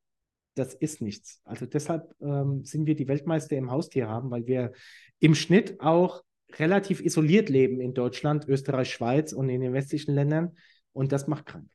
das 0.56 0.74
ist 0.74 1.02
nichts. 1.02 1.42
Also 1.44 1.66
deshalb 1.66 2.14
ähm, 2.22 2.64
sind 2.64 2.86
wir 2.86 2.96
die 2.96 3.08
Weltmeister 3.08 3.56
im 3.58 3.72
Haustier 3.72 4.08
haben, 4.08 4.32
weil 4.32 4.48
wir 4.48 4.72
im 5.20 5.36
Schnitt 5.36 5.80
auch 5.82 6.24
relativ 6.54 7.02
isoliert 7.02 7.50
leben 7.50 7.82
in 7.82 7.94
Deutschland, 7.94 8.48
Österreich, 8.48 8.92
Schweiz 8.92 9.34
und 9.34 9.50
in 9.50 9.62
den 9.62 9.74
westlichen 9.74 10.16
Ländern. 10.16 10.56
Und 10.94 11.12
das 11.12 11.28
macht 11.28 11.46
krank. 11.46 11.70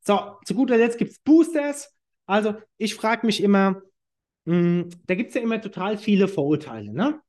So, 0.00 0.36
zu 0.44 0.54
guter 0.54 0.76
Letzt 0.76 0.98
gibt 0.98 1.12
es 1.12 1.18
Boosters. 1.20 1.94
Also 2.26 2.54
ich 2.76 2.94
frage 2.94 3.26
mich 3.26 3.42
immer, 3.42 3.82
mh, 4.44 4.54
hm, 4.54 4.88
da 5.06 5.14
gibt 5.14 5.30
es 5.30 5.34
ja 5.34 5.42
immer 5.42 5.60
total 5.60 5.98
viele 5.98 6.28
Vorurteile. 6.28 6.92
Ne? 6.92 7.20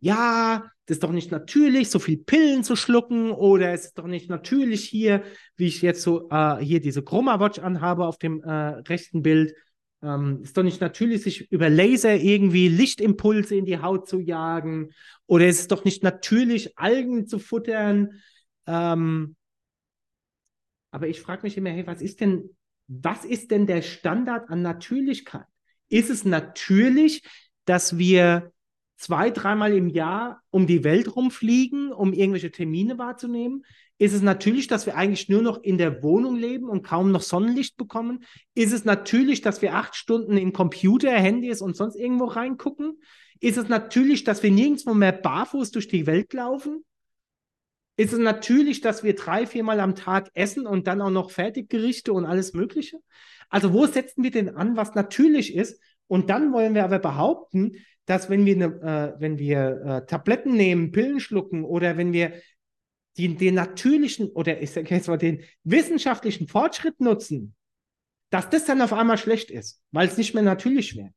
Ja, 0.00 0.70
das 0.86 0.96
ist 0.96 1.04
doch 1.04 1.12
nicht 1.12 1.30
natürlich, 1.30 1.90
so 1.90 1.98
viel 1.98 2.16
Pillen 2.16 2.64
zu 2.64 2.74
schlucken 2.74 3.30
oder 3.30 3.72
es 3.72 3.84
ist 3.84 3.98
doch 3.98 4.06
nicht 4.06 4.28
natürlich 4.28 4.88
hier, 4.88 5.22
wie 5.56 5.66
ich 5.66 5.82
jetzt 5.82 6.02
so 6.02 6.28
äh, 6.30 6.56
hier 6.56 6.80
diese 6.80 7.02
Chroma 7.02 7.38
Watch 7.38 7.58
anhabe 7.58 8.06
auf 8.06 8.18
dem 8.18 8.42
äh, 8.42 8.50
rechten 8.50 9.22
Bild. 9.22 9.54
Ähm, 10.02 10.40
ist 10.42 10.56
doch 10.56 10.62
nicht 10.62 10.80
natürlich, 10.80 11.22
sich 11.22 11.52
über 11.52 11.68
Laser 11.68 12.16
irgendwie 12.16 12.68
Lichtimpulse 12.68 13.54
in 13.54 13.66
die 13.66 13.78
Haut 13.78 14.08
zu 14.08 14.18
jagen 14.18 14.90
oder 15.26 15.46
es 15.46 15.60
ist 15.60 15.70
doch 15.70 15.84
nicht 15.84 16.02
natürlich, 16.02 16.78
Algen 16.78 17.26
zu 17.26 17.38
futtern. 17.38 18.22
Ähm, 18.66 19.36
aber 20.90 21.08
ich 21.08 21.20
frage 21.20 21.42
mich 21.42 21.56
immer, 21.56 21.70
hey, 21.70 21.86
was 21.86 22.00
ist 22.00 22.20
denn, 22.20 22.56
was 22.88 23.24
ist 23.24 23.50
denn 23.50 23.66
der 23.66 23.82
Standard 23.82 24.48
an 24.48 24.62
Natürlichkeit? 24.62 25.46
Ist 25.88 26.08
es 26.08 26.24
natürlich, 26.24 27.22
dass 27.64 27.98
wir 27.98 28.52
zwei, 29.00 29.30
dreimal 29.30 29.72
im 29.72 29.88
Jahr 29.88 30.42
um 30.50 30.66
die 30.66 30.84
Welt 30.84 31.16
rumfliegen, 31.16 31.90
um 31.90 32.12
irgendwelche 32.12 32.50
Termine 32.50 32.98
wahrzunehmen? 32.98 33.64
Ist 33.96 34.12
es 34.12 34.22
natürlich, 34.22 34.66
dass 34.66 34.86
wir 34.86 34.96
eigentlich 34.96 35.28
nur 35.28 35.42
noch 35.42 35.62
in 35.62 35.78
der 35.78 36.02
Wohnung 36.02 36.36
leben 36.36 36.68
und 36.68 36.82
kaum 36.82 37.10
noch 37.10 37.22
Sonnenlicht 37.22 37.76
bekommen? 37.76 38.24
Ist 38.54 38.72
es 38.72 38.84
natürlich, 38.84 39.40
dass 39.40 39.62
wir 39.62 39.74
acht 39.74 39.96
Stunden 39.96 40.36
in 40.36 40.52
Computer, 40.52 41.12
Handys 41.12 41.62
und 41.62 41.76
sonst 41.76 41.96
irgendwo 41.96 42.26
reingucken? 42.26 43.00
Ist 43.40 43.56
es 43.56 43.68
natürlich, 43.68 44.24
dass 44.24 44.42
wir 44.42 44.50
nirgendwo 44.50 44.92
mehr 44.92 45.12
barfuß 45.12 45.70
durch 45.70 45.88
die 45.88 46.06
Welt 46.06 46.32
laufen? 46.34 46.84
Ist 47.96 48.12
es 48.12 48.18
natürlich, 48.18 48.82
dass 48.82 49.02
wir 49.02 49.14
drei, 49.14 49.46
viermal 49.46 49.80
am 49.80 49.94
Tag 49.94 50.30
essen 50.34 50.66
und 50.66 50.86
dann 50.86 51.00
auch 51.00 51.10
noch 51.10 51.30
Fertiggerichte 51.30 52.12
und 52.12 52.26
alles 52.26 52.52
Mögliche? 52.52 52.98
Also 53.48 53.72
wo 53.72 53.86
setzen 53.86 54.22
wir 54.22 54.30
denn 54.30 54.50
an, 54.50 54.76
was 54.76 54.94
natürlich 54.94 55.54
ist? 55.54 55.80
Und 56.06 56.28
dann 56.28 56.52
wollen 56.52 56.74
wir 56.74 56.84
aber 56.84 56.98
behaupten, 56.98 57.76
dass 58.10 58.28
wenn 58.28 58.44
wir, 58.44 58.56
äh, 58.56 59.20
wenn 59.20 59.38
wir 59.38 59.82
äh, 59.84 60.06
Tabletten 60.06 60.56
nehmen, 60.56 60.90
Pillen 60.90 61.20
schlucken 61.20 61.64
oder 61.64 61.96
wenn 61.96 62.12
wir 62.12 62.32
die, 63.16 63.36
den 63.36 63.54
natürlichen 63.54 64.30
oder 64.30 64.60
ich 64.60 64.72
sage 64.72 64.92
jetzt 64.92 65.06
mal 65.06 65.16
den 65.16 65.44
wissenschaftlichen 65.62 66.48
Fortschritt 66.48 67.00
nutzen, 67.00 67.54
dass 68.30 68.50
das 68.50 68.64
dann 68.64 68.82
auf 68.82 68.92
einmal 68.92 69.16
schlecht 69.16 69.52
ist, 69.52 69.80
weil 69.92 70.08
es 70.08 70.16
nicht 70.16 70.34
mehr 70.34 70.42
natürlich 70.42 70.96
wäre. 70.96 71.12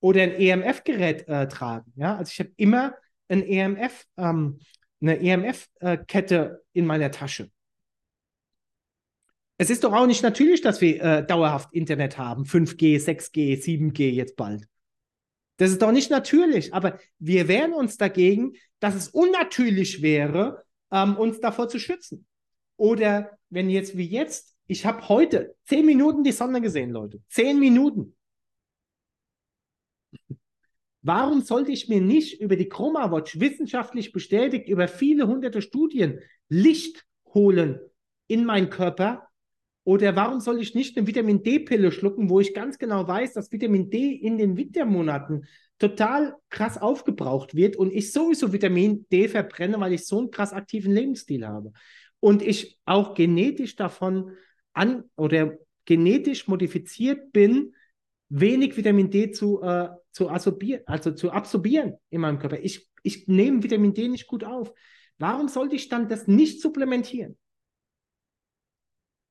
Oder 0.00 0.22
ein 0.22 0.32
EMF-Gerät 0.32 1.28
äh, 1.28 1.46
tragen. 1.46 1.92
Ja? 1.94 2.16
Also 2.16 2.30
ich 2.32 2.40
habe 2.40 2.50
immer 2.56 2.94
ein 3.28 3.44
EMF, 3.44 4.04
ähm, 4.16 4.58
eine 5.00 5.20
EMF-Kette 5.20 6.64
in 6.72 6.84
meiner 6.84 7.12
Tasche. 7.12 7.48
Es 9.56 9.70
ist 9.70 9.84
doch 9.84 9.92
auch 9.92 10.06
nicht 10.06 10.24
natürlich, 10.24 10.62
dass 10.62 10.80
wir 10.80 11.00
äh, 11.00 11.24
dauerhaft 11.24 11.72
Internet 11.72 12.18
haben. 12.18 12.42
5G, 12.42 12.98
6G, 12.98 13.62
7G 13.62 14.10
jetzt 14.10 14.34
bald. 14.34 14.66
Das 15.62 15.70
ist 15.70 15.80
doch 15.80 15.92
nicht 15.92 16.10
natürlich, 16.10 16.74
aber 16.74 16.98
wir 17.20 17.46
wehren 17.46 17.72
uns 17.72 17.96
dagegen, 17.96 18.54
dass 18.80 18.96
es 18.96 19.10
unnatürlich 19.10 20.02
wäre, 20.02 20.64
ähm, 20.90 21.16
uns 21.16 21.38
davor 21.38 21.68
zu 21.68 21.78
schützen. 21.78 22.26
Oder 22.76 23.38
wenn 23.48 23.70
jetzt 23.70 23.96
wie 23.96 24.08
jetzt, 24.08 24.56
ich 24.66 24.84
habe 24.84 25.08
heute 25.08 25.54
zehn 25.66 25.86
Minuten 25.86 26.24
die 26.24 26.32
Sonne 26.32 26.60
gesehen, 26.60 26.90
Leute. 26.90 27.22
Zehn 27.28 27.60
Minuten. 27.60 28.16
Warum 31.00 31.42
sollte 31.42 31.70
ich 31.70 31.88
mir 31.88 32.00
nicht 32.00 32.40
über 32.40 32.56
die 32.56 32.68
Chroma 32.68 33.12
Watch 33.12 33.38
wissenschaftlich 33.38 34.10
bestätigt, 34.10 34.68
über 34.68 34.88
viele 34.88 35.28
hunderte 35.28 35.62
Studien 35.62 36.18
Licht 36.48 37.06
holen 37.34 37.78
in 38.26 38.44
meinen 38.44 38.68
Körper, 38.68 39.28
oder 39.84 40.14
warum 40.14 40.40
soll 40.40 40.60
ich 40.60 40.74
nicht 40.74 40.96
eine 40.96 41.06
Vitamin 41.06 41.42
D-Pille 41.42 41.90
schlucken, 41.90 42.30
wo 42.30 42.38
ich 42.40 42.54
ganz 42.54 42.78
genau 42.78 43.06
weiß, 43.06 43.32
dass 43.32 43.50
Vitamin 43.50 43.90
D 43.90 44.12
in 44.12 44.38
den 44.38 44.56
Wintermonaten 44.56 45.46
total 45.78 46.36
krass 46.50 46.80
aufgebraucht 46.80 47.56
wird 47.56 47.74
und 47.76 47.92
ich 47.92 48.12
sowieso 48.12 48.52
Vitamin 48.52 49.06
D 49.10 49.26
verbrenne, 49.26 49.80
weil 49.80 49.92
ich 49.92 50.06
so 50.06 50.18
einen 50.18 50.30
krass 50.30 50.52
aktiven 50.52 50.92
Lebensstil 50.92 51.46
habe. 51.46 51.72
Und 52.20 52.42
ich 52.42 52.78
auch 52.84 53.14
genetisch 53.14 53.74
davon 53.74 54.36
an 54.72 55.04
oder 55.16 55.58
genetisch 55.84 56.46
modifiziert 56.46 57.32
bin, 57.32 57.74
wenig 58.28 58.76
Vitamin 58.76 59.10
D 59.10 59.32
zu, 59.32 59.60
äh, 59.62 59.88
zu, 60.12 60.28
absorbieren, 60.28 60.82
also 60.86 61.10
zu 61.10 61.32
absorbieren 61.32 61.94
in 62.10 62.20
meinem 62.20 62.38
Körper. 62.38 62.60
Ich, 62.60 62.88
ich 63.02 63.26
nehme 63.26 63.64
Vitamin 63.64 63.92
D 63.92 64.06
nicht 64.06 64.28
gut 64.28 64.44
auf. 64.44 64.72
Warum 65.18 65.48
sollte 65.48 65.74
ich 65.74 65.88
dann 65.88 66.08
das 66.08 66.28
nicht 66.28 66.60
supplementieren? 66.60 67.36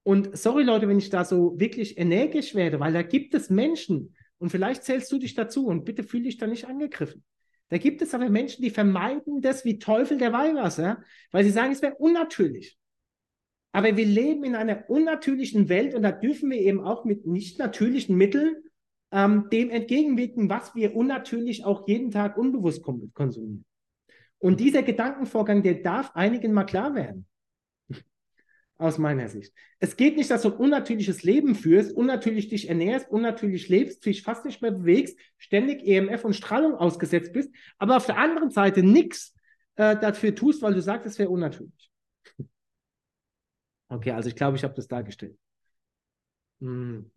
Und 0.03 0.35
sorry 0.37 0.63
Leute, 0.63 0.87
wenn 0.87 0.97
ich 0.97 1.09
da 1.09 1.23
so 1.25 1.59
wirklich 1.59 1.97
energisch 1.97 2.55
werde, 2.55 2.79
weil 2.79 2.93
da 2.93 3.03
gibt 3.03 3.33
es 3.33 3.49
Menschen, 3.49 4.15
und 4.39 4.49
vielleicht 4.49 4.83
zählst 4.83 5.11
du 5.11 5.19
dich 5.19 5.35
dazu 5.35 5.67
und 5.67 5.85
bitte 5.85 6.03
fühle 6.03 6.23
dich 6.23 6.37
da 6.37 6.47
nicht 6.47 6.67
angegriffen. 6.67 7.23
Da 7.69 7.77
gibt 7.77 8.01
es 8.01 8.15
aber 8.15 8.27
Menschen, 8.27 8.63
die 8.63 8.71
vermeiden 8.71 9.41
das 9.41 9.63
wie 9.65 9.77
Teufel 9.77 10.17
der 10.17 10.33
Weihwasser, 10.33 11.03
weil 11.31 11.43
sie 11.43 11.51
sagen, 11.51 11.71
es 11.71 11.83
wäre 11.83 11.95
unnatürlich. 11.95 12.77
Aber 13.71 13.95
wir 13.95 14.05
leben 14.05 14.43
in 14.43 14.55
einer 14.55 14.89
unnatürlichen 14.89 15.69
Welt 15.69 15.93
und 15.93 16.01
da 16.01 16.11
dürfen 16.11 16.49
wir 16.49 16.57
eben 16.57 16.81
auch 16.81 17.05
mit 17.05 17.27
nicht 17.27 17.59
natürlichen 17.59 18.17
Mitteln 18.17 18.55
ähm, 19.11 19.47
dem 19.51 19.69
entgegenwirken, 19.69 20.49
was 20.49 20.73
wir 20.73 20.95
unnatürlich 20.95 21.63
auch 21.63 21.87
jeden 21.87 22.09
Tag 22.09 22.35
unbewusst 22.35 22.81
konsumieren. 22.81 23.63
Und 24.39 24.59
dieser 24.59 24.81
Gedankenvorgang, 24.81 25.61
der 25.61 25.75
darf 25.75 26.15
einigen 26.15 26.51
mal 26.51 26.65
klar 26.65 26.95
werden 26.95 27.27
aus 28.81 28.97
meiner 28.97 29.29
Sicht. 29.29 29.53
Es 29.79 29.95
geht 29.95 30.17
nicht, 30.17 30.31
dass 30.31 30.41
du 30.41 30.49
ein 30.49 30.57
unnatürliches 30.57 31.23
Leben 31.23 31.55
führst, 31.55 31.95
unnatürlich 31.95 32.49
dich 32.49 32.67
ernährst, 32.67 33.09
unnatürlich 33.09 33.69
lebst, 33.69 34.05
dich 34.05 34.23
fast 34.23 34.43
nicht 34.43 34.61
mehr 34.61 34.71
bewegst, 34.71 35.17
ständig 35.37 35.85
EMF 35.85 36.25
und 36.25 36.33
Strahlung 36.33 36.73
ausgesetzt 36.73 37.31
bist, 37.31 37.53
aber 37.77 37.97
auf 37.97 38.07
der 38.07 38.17
anderen 38.17 38.49
Seite 38.49 38.81
nichts 38.81 39.35
äh, 39.75 39.95
dafür 39.97 40.33
tust, 40.33 40.61
weil 40.63 40.73
du 40.73 40.81
sagst, 40.81 41.05
es 41.05 41.19
wäre 41.19 41.29
unnatürlich. 41.29 41.91
Okay, 43.87 44.11
also 44.11 44.29
ich 44.29 44.35
glaube, 44.35 44.57
ich 44.57 44.63
habe 44.63 44.73
das 44.73 44.87
dargestellt. 44.87 45.37
Hm. 46.59 47.11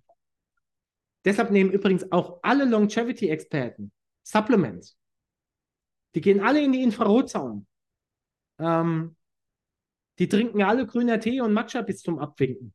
Deshalb 1.24 1.50
nehmen 1.50 1.72
übrigens 1.72 2.12
auch 2.12 2.40
alle 2.42 2.66
Longevity-Experten 2.66 3.90
Supplements. 4.22 4.98
Die 6.14 6.20
gehen 6.20 6.40
alle 6.40 6.62
in 6.62 6.72
die 6.72 6.82
Infrarotzone. 6.82 7.64
Ähm, 8.58 9.16
die 10.18 10.28
trinken 10.28 10.62
alle 10.62 10.86
grüner 10.86 11.20
Tee 11.20 11.40
und 11.40 11.52
Matcha 11.52 11.82
bis 11.82 12.00
zum 12.00 12.18
Abwinken. 12.18 12.72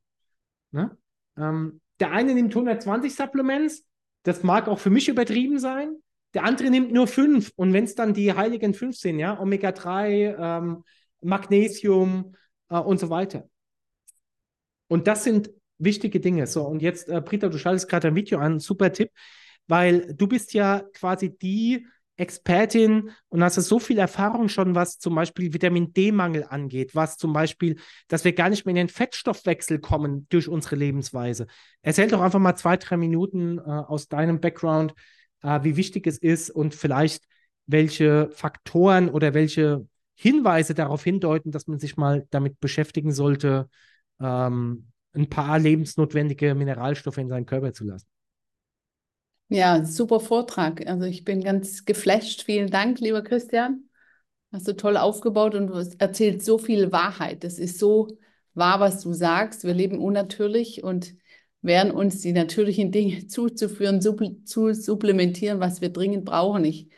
Ne? 0.72 0.96
Ähm, 1.36 1.80
der 1.98 2.12
eine 2.12 2.34
nimmt 2.34 2.54
120 2.54 3.14
Supplements, 3.14 3.86
das 4.22 4.42
mag 4.42 4.68
auch 4.68 4.78
für 4.78 4.90
mich 4.90 5.08
übertrieben 5.08 5.58
sein. 5.58 5.96
Der 6.34 6.44
andere 6.44 6.70
nimmt 6.70 6.92
nur 6.92 7.06
fünf. 7.06 7.52
Und 7.56 7.72
wenn 7.72 7.84
es 7.84 7.94
dann 7.94 8.14
die 8.14 8.32
heiligen 8.32 8.74
fünf 8.74 8.96
sind, 8.96 9.18
ja, 9.18 9.38
Omega-3, 9.40 10.36
ähm, 10.38 10.84
Magnesium 11.22 12.34
äh, 12.68 12.78
und 12.78 13.00
so 13.00 13.10
weiter. 13.10 13.48
Und 14.88 15.06
das 15.06 15.24
sind 15.24 15.50
wichtige 15.78 16.20
Dinge. 16.20 16.46
So, 16.46 16.66
und 16.66 16.82
jetzt, 16.82 17.08
äh, 17.08 17.20
Britta, 17.20 17.48
du 17.48 17.58
schaltest 17.58 17.88
gerade 17.88 18.08
ein 18.08 18.14
Video 18.16 18.38
an, 18.38 18.60
super 18.60 18.92
Tipp, 18.92 19.10
weil 19.66 20.14
du 20.14 20.26
bist 20.26 20.52
ja 20.52 20.82
quasi 20.94 21.36
die 21.36 21.86
Expertin 22.20 23.10
und 23.28 23.42
hast 23.42 23.54
so 23.54 23.78
viel 23.78 23.98
Erfahrung 23.98 24.48
schon, 24.48 24.74
was 24.74 24.98
zum 24.98 25.14
Beispiel 25.14 25.52
Vitamin 25.52 25.92
D-Mangel 25.92 26.44
angeht, 26.48 26.94
was 26.94 27.16
zum 27.16 27.32
Beispiel, 27.32 27.76
dass 28.08 28.24
wir 28.24 28.34
gar 28.34 28.50
nicht 28.50 28.66
mehr 28.66 28.72
in 28.72 28.76
den 28.76 28.88
Fettstoffwechsel 28.88 29.78
kommen 29.80 30.26
durch 30.28 30.46
unsere 30.48 30.76
Lebensweise. 30.76 31.46
Erzähl 31.82 32.08
doch 32.08 32.20
einfach 32.20 32.38
mal 32.38 32.56
zwei, 32.56 32.76
drei 32.76 32.96
Minuten 32.96 33.58
äh, 33.58 33.62
aus 33.62 34.08
deinem 34.08 34.40
Background, 34.40 34.94
äh, 35.42 35.60
wie 35.62 35.76
wichtig 35.76 36.06
es 36.06 36.18
ist 36.18 36.50
und 36.50 36.74
vielleicht 36.74 37.24
welche 37.66 38.30
Faktoren 38.32 39.08
oder 39.08 39.34
welche 39.34 39.86
Hinweise 40.14 40.74
darauf 40.74 41.02
hindeuten, 41.02 41.50
dass 41.50 41.66
man 41.66 41.78
sich 41.78 41.96
mal 41.96 42.26
damit 42.30 42.60
beschäftigen 42.60 43.12
sollte, 43.12 43.70
ähm, 44.20 44.90
ein 45.14 45.28
paar 45.30 45.58
lebensnotwendige 45.58 46.54
Mineralstoffe 46.54 47.18
in 47.18 47.28
seinen 47.28 47.46
Körper 47.46 47.72
zu 47.72 47.84
lassen. 47.84 48.06
Ja, 49.52 49.84
super 49.84 50.20
Vortrag. 50.20 50.86
Also 50.86 51.04
ich 51.06 51.24
bin 51.24 51.42
ganz 51.42 51.84
geflasht. 51.84 52.44
Vielen 52.44 52.70
Dank, 52.70 53.00
lieber 53.00 53.22
Christian. 53.22 53.88
Hast 54.52 54.68
du 54.68 54.76
toll 54.76 54.96
aufgebaut 54.96 55.54
und 55.56 55.66
du 55.68 55.74
erzählst 55.98 56.46
so 56.46 56.56
viel 56.58 56.92
Wahrheit. 56.92 57.42
Das 57.42 57.58
ist 57.58 57.78
so 57.78 58.08
wahr, 58.54 58.78
was 58.78 59.02
du 59.02 59.12
sagst. 59.12 59.64
Wir 59.64 59.74
leben 59.74 59.98
unnatürlich 59.98 60.84
und 60.84 61.14
werden 61.62 61.90
uns 61.90 62.20
die 62.20 62.32
natürlichen 62.32 62.92
Dinge 62.92 63.26
zuzuführen, 63.28 64.00
zu 64.00 64.72
supplementieren, 64.72 65.58
was 65.58 65.80
wir 65.80 65.90
dringend 65.90 66.24
brauchen. 66.26 66.64
Ich 66.64 66.88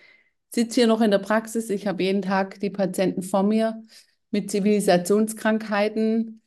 sitze 0.51 0.83
hier 0.83 0.87
noch 0.87 1.01
in 1.01 1.11
der 1.11 1.19
Praxis. 1.21 1.71
Ich 1.71 1.87
habe 1.87 2.03
jeden 2.03 2.23
Tag 2.23 2.61
die 2.61 2.71
Patienten 2.71 3.23
vor 3.23 3.45
mir 3.45 3.83
mit 4.31 4.51
Zivilisationskrankheiten, 4.51 6.43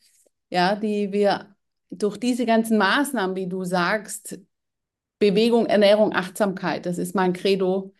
ja, 0.51 0.75
die 0.75 1.11
wir 1.11 1.55
durch 1.89 2.17
diese 2.17 2.45
ganzen 2.45 2.77
Maßnahmen, 2.77 3.35
wie 3.35 3.47
du 3.47 3.63
sagst, 3.63 4.39
Bewegung, 5.19 5.65
Ernährung, 5.65 6.13
Achtsamkeit, 6.13 6.85
das 6.85 6.97
ist 6.97 7.15
mein 7.15 7.33
Credo, 7.33 7.93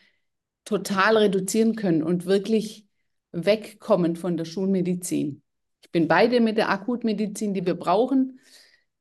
total 0.66 1.18
reduzieren 1.18 1.76
können 1.76 2.04
und 2.04 2.26
wirklich 2.26 2.86
wegkommen 3.32 4.16
von 4.16 4.38
der 4.38 4.46
Schulmedizin. 4.46 5.42
Ich 5.84 5.92
bin 5.92 6.08
beide 6.08 6.42
mit 6.42 6.58
der 6.58 6.70
Akutmedizin, 6.70 7.54
die 7.54 7.66
wir 7.66 7.76
brauchen. 7.76 8.40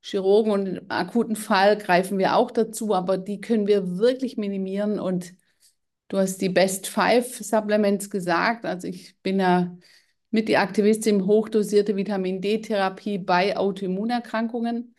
Chirurgen 0.03 0.53
und 0.53 0.66
im 0.66 0.90
akuten 0.90 1.35
Fall 1.35 1.79
greifen 1.79 2.18
wir 2.18 2.37
auch 2.37 2.50
dazu, 2.50 2.94
aber 2.94 3.16
die 3.16 3.40
können 3.40 3.66
wir 3.66 3.96
wirklich 3.96 4.37
minimieren. 4.37 5.00
Und 5.00 5.33
du 6.09 6.18
hast 6.18 6.42
die 6.42 6.50
Best 6.50 6.87
Five 6.88 7.38
Supplements 7.38 8.11
gesagt. 8.11 8.66
Also 8.66 8.87
ich 8.87 9.16
bin 9.22 9.40
ja 9.40 9.77
mit 10.31 10.48
die 10.48 10.59
Aktivistin 10.59 11.27
hochdosierte 11.27 11.96
Vitamin 11.96 12.42
D-Therapie 12.42 13.18
bei 13.18 13.57
Autoimmunerkrankungen 13.57 14.93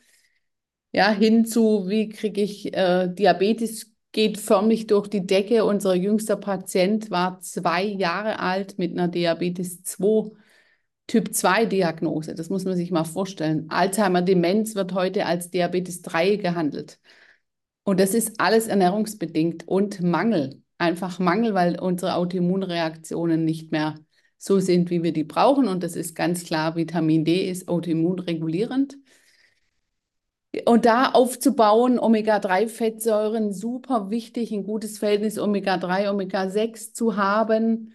ja, 0.95 1.11
hin 1.11 1.45
zu, 1.45 1.89
wie 1.89 2.07
kriege 2.07 2.41
ich 2.41 2.73
äh, 2.73 3.09
Diabetes, 3.13 3.91
geht 4.13 4.37
förmlich 4.37 4.87
durch 4.87 5.09
die 5.09 5.25
Decke. 5.27 5.65
Unser 5.65 5.93
jüngster 5.93 6.37
Patient 6.37 7.11
war 7.11 7.41
zwei 7.41 7.83
Jahre 7.83 8.39
alt 8.39 8.79
mit 8.79 8.93
einer 8.93 9.09
Diabetes 9.09 9.83
2 9.83 10.31
Typ 11.07 11.33
2 11.35 11.65
Diagnose. 11.65 12.33
Das 12.33 12.49
muss 12.49 12.63
man 12.63 12.77
sich 12.77 12.91
mal 12.91 13.03
vorstellen. 13.03 13.69
Alzheimer-Demenz 13.69 14.75
wird 14.75 14.93
heute 14.93 15.25
als 15.25 15.49
Diabetes 15.49 16.01
3 16.01 16.37
gehandelt. 16.37 16.97
Und 17.83 17.99
das 17.99 18.13
ist 18.13 18.39
alles 18.39 18.67
ernährungsbedingt 18.67 19.67
und 19.67 20.01
Mangel. 20.01 20.61
Einfach 20.77 21.19
Mangel, 21.19 21.53
weil 21.53 21.77
unsere 21.77 22.15
Autoimmunreaktionen 22.15 23.43
nicht 23.43 23.73
mehr 23.73 23.95
so 24.37 24.59
sind, 24.59 24.89
wie 24.89 25.03
wir 25.03 25.11
die 25.11 25.25
brauchen. 25.25 25.67
Und 25.67 25.83
das 25.83 25.97
ist 25.97 26.15
ganz 26.15 26.45
klar, 26.45 26.77
Vitamin 26.77 27.25
D 27.25 27.49
ist 27.49 27.67
autoimmunregulierend. 27.67 28.97
Und 30.65 30.85
da 30.85 31.11
aufzubauen, 31.11 31.99
Omega-3-Fettsäuren, 31.99 33.51
super 33.51 34.09
wichtig, 34.09 34.51
ein 34.51 34.63
gutes 34.63 34.99
Verhältnis 34.99 35.37
Omega-3, 35.37 36.09
Omega-6 36.09 36.93
zu 36.93 37.17
haben. 37.17 37.93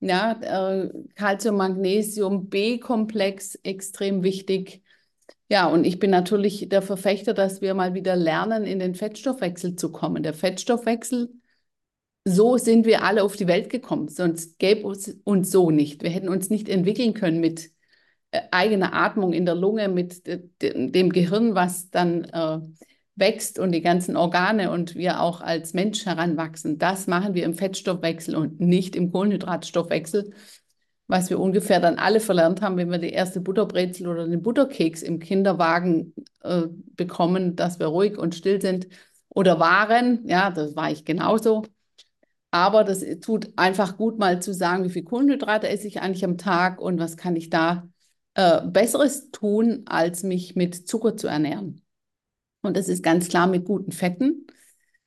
Ja, 0.00 0.32
äh, 0.42 0.90
Calcium, 1.14 1.56
Magnesium, 1.56 2.48
B-Komplex, 2.50 3.54
extrem 3.62 4.22
wichtig. 4.22 4.82
Ja, 5.48 5.66
und 5.68 5.84
ich 5.84 5.98
bin 5.98 6.10
natürlich 6.10 6.68
der 6.68 6.82
Verfechter, 6.82 7.32
dass 7.32 7.62
wir 7.62 7.74
mal 7.74 7.94
wieder 7.94 8.16
lernen, 8.16 8.64
in 8.64 8.78
den 8.80 8.94
Fettstoffwechsel 8.94 9.76
zu 9.76 9.92
kommen. 9.92 10.22
Der 10.22 10.34
Fettstoffwechsel, 10.34 11.32
so 12.24 12.56
sind 12.58 12.86
wir 12.86 13.04
alle 13.04 13.22
auf 13.22 13.36
die 13.36 13.46
Welt 13.46 13.70
gekommen, 13.70 14.08
sonst 14.08 14.58
gäbe 14.58 14.90
es 14.90 15.18
uns 15.24 15.50
so 15.50 15.70
nicht. 15.70 16.02
Wir 16.02 16.10
hätten 16.10 16.28
uns 16.28 16.50
nicht 16.50 16.68
entwickeln 16.68 17.14
können 17.14 17.40
mit 17.40 17.70
eigene 18.50 18.92
Atmung 18.92 19.32
in 19.32 19.46
der 19.46 19.54
Lunge 19.54 19.88
mit 19.88 20.26
dem 20.26 21.12
Gehirn, 21.12 21.54
was 21.54 21.90
dann 21.90 22.24
äh, 22.24 22.60
wächst 23.16 23.58
und 23.58 23.72
die 23.72 23.80
ganzen 23.80 24.16
Organe 24.16 24.70
und 24.70 24.96
wir 24.96 25.20
auch 25.20 25.40
als 25.40 25.72
Mensch 25.72 26.04
heranwachsen. 26.04 26.78
Das 26.78 27.06
machen 27.06 27.34
wir 27.34 27.44
im 27.44 27.54
Fettstoffwechsel 27.54 28.34
und 28.34 28.60
nicht 28.60 28.96
im 28.96 29.12
Kohlenhydratstoffwechsel, 29.12 30.32
was 31.06 31.30
wir 31.30 31.38
ungefähr 31.38 31.80
dann 31.80 31.98
alle 31.98 32.18
verlernt 32.20 32.60
haben, 32.60 32.76
wenn 32.76 32.90
wir 32.90 32.98
die 32.98 33.12
erste 33.12 33.40
Butterbrezel 33.40 34.08
oder 34.08 34.26
den 34.26 34.42
Butterkeks 34.42 35.02
im 35.02 35.18
Kinderwagen 35.20 36.14
äh, 36.42 36.62
bekommen, 36.96 37.56
dass 37.56 37.78
wir 37.78 37.86
ruhig 37.86 38.18
und 38.18 38.34
still 38.34 38.60
sind 38.60 38.88
oder 39.28 39.60
waren. 39.60 40.26
Ja, 40.26 40.50
das 40.50 40.74
war 40.74 40.90
ich 40.90 41.04
genauso. 41.04 41.64
Aber 42.50 42.84
das 42.84 43.04
tut 43.20 43.52
einfach 43.56 43.96
gut, 43.96 44.18
mal 44.18 44.40
zu 44.40 44.54
sagen, 44.54 44.84
wie 44.84 44.90
viel 44.90 45.04
Kohlenhydrate 45.04 45.68
esse 45.68 45.88
ich 45.88 46.00
eigentlich 46.00 46.24
am 46.24 46.38
Tag 46.38 46.80
und 46.80 47.00
was 47.00 47.16
kann 47.16 47.36
ich 47.36 47.50
da 47.50 47.88
äh, 48.34 48.62
Besseres 48.66 49.30
tun, 49.30 49.82
als 49.86 50.22
mich 50.22 50.56
mit 50.56 50.88
Zucker 50.88 51.16
zu 51.16 51.26
ernähren. 51.26 51.82
Und 52.62 52.76
das 52.76 52.88
ist 52.88 53.02
ganz 53.02 53.28
klar 53.28 53.46
mit 53.46 53.64
guten 53.64 53.92
Fetten, 53.92 54.46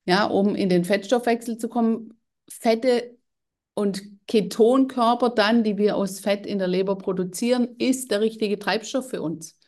ja, 0.06 0.26
um 0.26 0.56
in 0.56 0.70
den 0.70 0.86
Fettstoffwechsel 0.86 1.58
zu 1.58 1.70
kommen. 1.70 2.20
Fette 2.50 3.18
und 3.74 4.02
Ketonkörper 4.28 5.30
dann, 5.30 5.64
die 5.64 5.78
wir 5.78 5.96
aus 5.96 6.20
Fett 6.20 6.46
in 6.46 6.60
der 6.60 6.68
Leber 6.68 6.98
produzieren, 6.98 7.76
ist 7.78 8.12
der 8.12 8.22
richtige 8.22 8.60
Treibstoff 8.60 9.10
für 9.10 9.22
uns. 9.22 9.60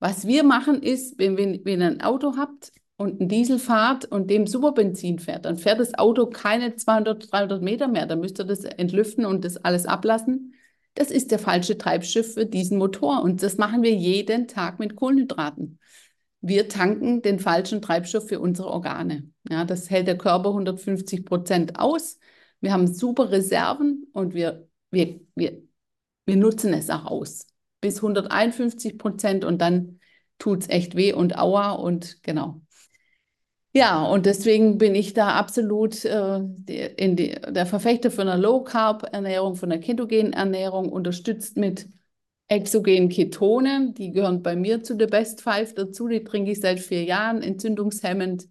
Was 0.00 0.26
wir 0.26 0.42
machen 0.42 0.82
ist, 0.82 1.18
wenn, 1.18 1.36
wenn, 1.36 1.64
wenn 1.64 1.80
ihr 1.80 1.86
ein 1.86 2.00
Auto 2.02 2.36
habt 2.36 2.72
und 2.96 3.20
ein 3.20 3.28
Diesel 3.28 3.58
fahrt 3.58 4.04
und 4.04 4.30
dem 4.30 4.46
Superbenzin 4.46 5.18
fährt, 5.18 5.44
dann 5.44 5.56
fährt 5.56 5.80
das 5.80 5.94
Auto 5.94 6.26
keine 6.26 6.74
200, 6.74 7.32
300 7.32 7.62
Meter 7.62 7.88
mehr. 7.88 8.06
Dann 8.06 8.20
müsst 8.20 8.40
ihr 8.40 8.44
das 8.44 8.64
entlüften 8.64 9.24
und 9.24 9.44
das 9.44 9.58
alles 9.58 9.86
ablassen. 9.86 10.54
Das 10.94 11.10
ist 11.10 11.30
der 11.30 11.38
falsche 11.38 11.78
Treibstoff 11.78 12.34
für 12.34 12.46
diesen 12.46 12.78
Motor 12.78 13.22
und 13.22 13.42
das 13.42 13.56
machen 13.56 13.82
wir 13.82 13.94
jeden 13.94 14.46
Tag 14.46 14.78
mit 14.78 14.94
Kohlenhydraten. 14.96 15.78
Wir 16.40 16.68
tanken 16.68 17.22
den 17.22 17.38
falschen 17.38 17.80
Treibstoff 17.80 18.28
für 18.28 18.40
unsere 18.40 18.68
Organe. 18.68 19.30
Ja, 19.48 19.64
das 19.64 19.90
hält 19.90 20.08
der 20.08 20.18
Körper 20.18 20.50
150 20.50 21.24
Prozent 21.24 21.78
aus. 21.78 22.18
Wir 22.60 22.72
haben 22.72 22.92
super 22.92 23.30
Reserven 23.30 24.08
und 24.12 24.34
wir, 24.34 24.68
wir, 24.90 25.20
wir, 25.34 25.62
wir 26.26 26.36
nutzen 26.36 26.74
es 26.74 26.90
auch 26.90 27.06
aus. 27.06 27.46
Bis 27.80 27.96
151 27.96 28.98
Prozent 28.98 29.44
und 29.44 29.60
dann 29.60 30.00
tut 30.38 30.62
es 30.62 30.68
echt 30.68 30.96
weh 30.96 31.12
und 31.12 31.38
aua 31.38 31.72
und 31.72 32.22
genau. 32.22 32.60
Ja, 33.74 34.04
und 34.04 34.26
deswegen 34.26 34.76
bin 34.76 34.94
ich 34.94 35.14
da 35.14 35.30
absolut 35.34 36.04
äh, 36.04 36.38
in 36.96 37.16
die, 37.16 37.30
der 37.48 37.64
Verfechter 37.64 38.10
von 38.10 38.28
einer 38.28 38.36
Low-Carb-Ernährung, 38.40 39.56
von 39.56 39.72
einer 39.72 39.80
ketogenen 39.80 40.34
Ernährung, 40.34 40.90
unterstützt 40.92 41.56
mit 41.56 41.88
exogenen 42.48 43.08
Ketonen. 43.08 43.94
Die 43.94 44.10
gehören 44.12 44.42
bei 44.42 44.56
mir 44.56 44.82
zu 44.82 44.94
der 44.94 45.06
Best 45.06 45.40
Five 45.40 45.74
dazu. 45.74 46.06
Die 46.08 46.22
trinke 46.22 46.50
ich 46.52 46.60
seit 46.60 46.80
vier 46.80 47.04
Jahren, 47.04 47.42
entzündungshemmend. 47.42 48.46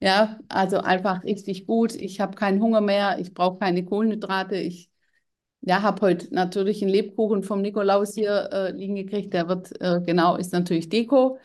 Ja, 0.00 0.38
also 0.48 0.78
einfach 0.78 1.24
richtig 1.24 1.66
gut. 1.66 1.94
Ich 1.96 2.20
habe 2.20 2.36
keinen 2.36 2.60
Hunger 2.62 2.80
mehr, 2.80 3.18
ich 3.18 3.34
brauche 3.34 3.58
keine 3.58 3.84
Kohlenhydrate. 3.84 4.56
Ich 4.56 4.90
ja, 5.62 5.82
habe 5.82 6.02
heute 6.02 6.34
natürlich 6.34 6.82
einen 6.82 6.90
Lebkuchen 6.92 7.42
vom 7.42 7.62
Nikolaus 7.62 8.14
hier 8.14 8.50
äh, 8.52 8.70
liegen 8.72 8.94
gekriegt. 8.96 9.34
Der 9.34 9.48
wird, 9.48 9.80
äh, 9.80 10.00
genau, 10.04 10.36
ist 10.36 10.52
natürlich 10.52 10.88
Deko. 10.90 11.38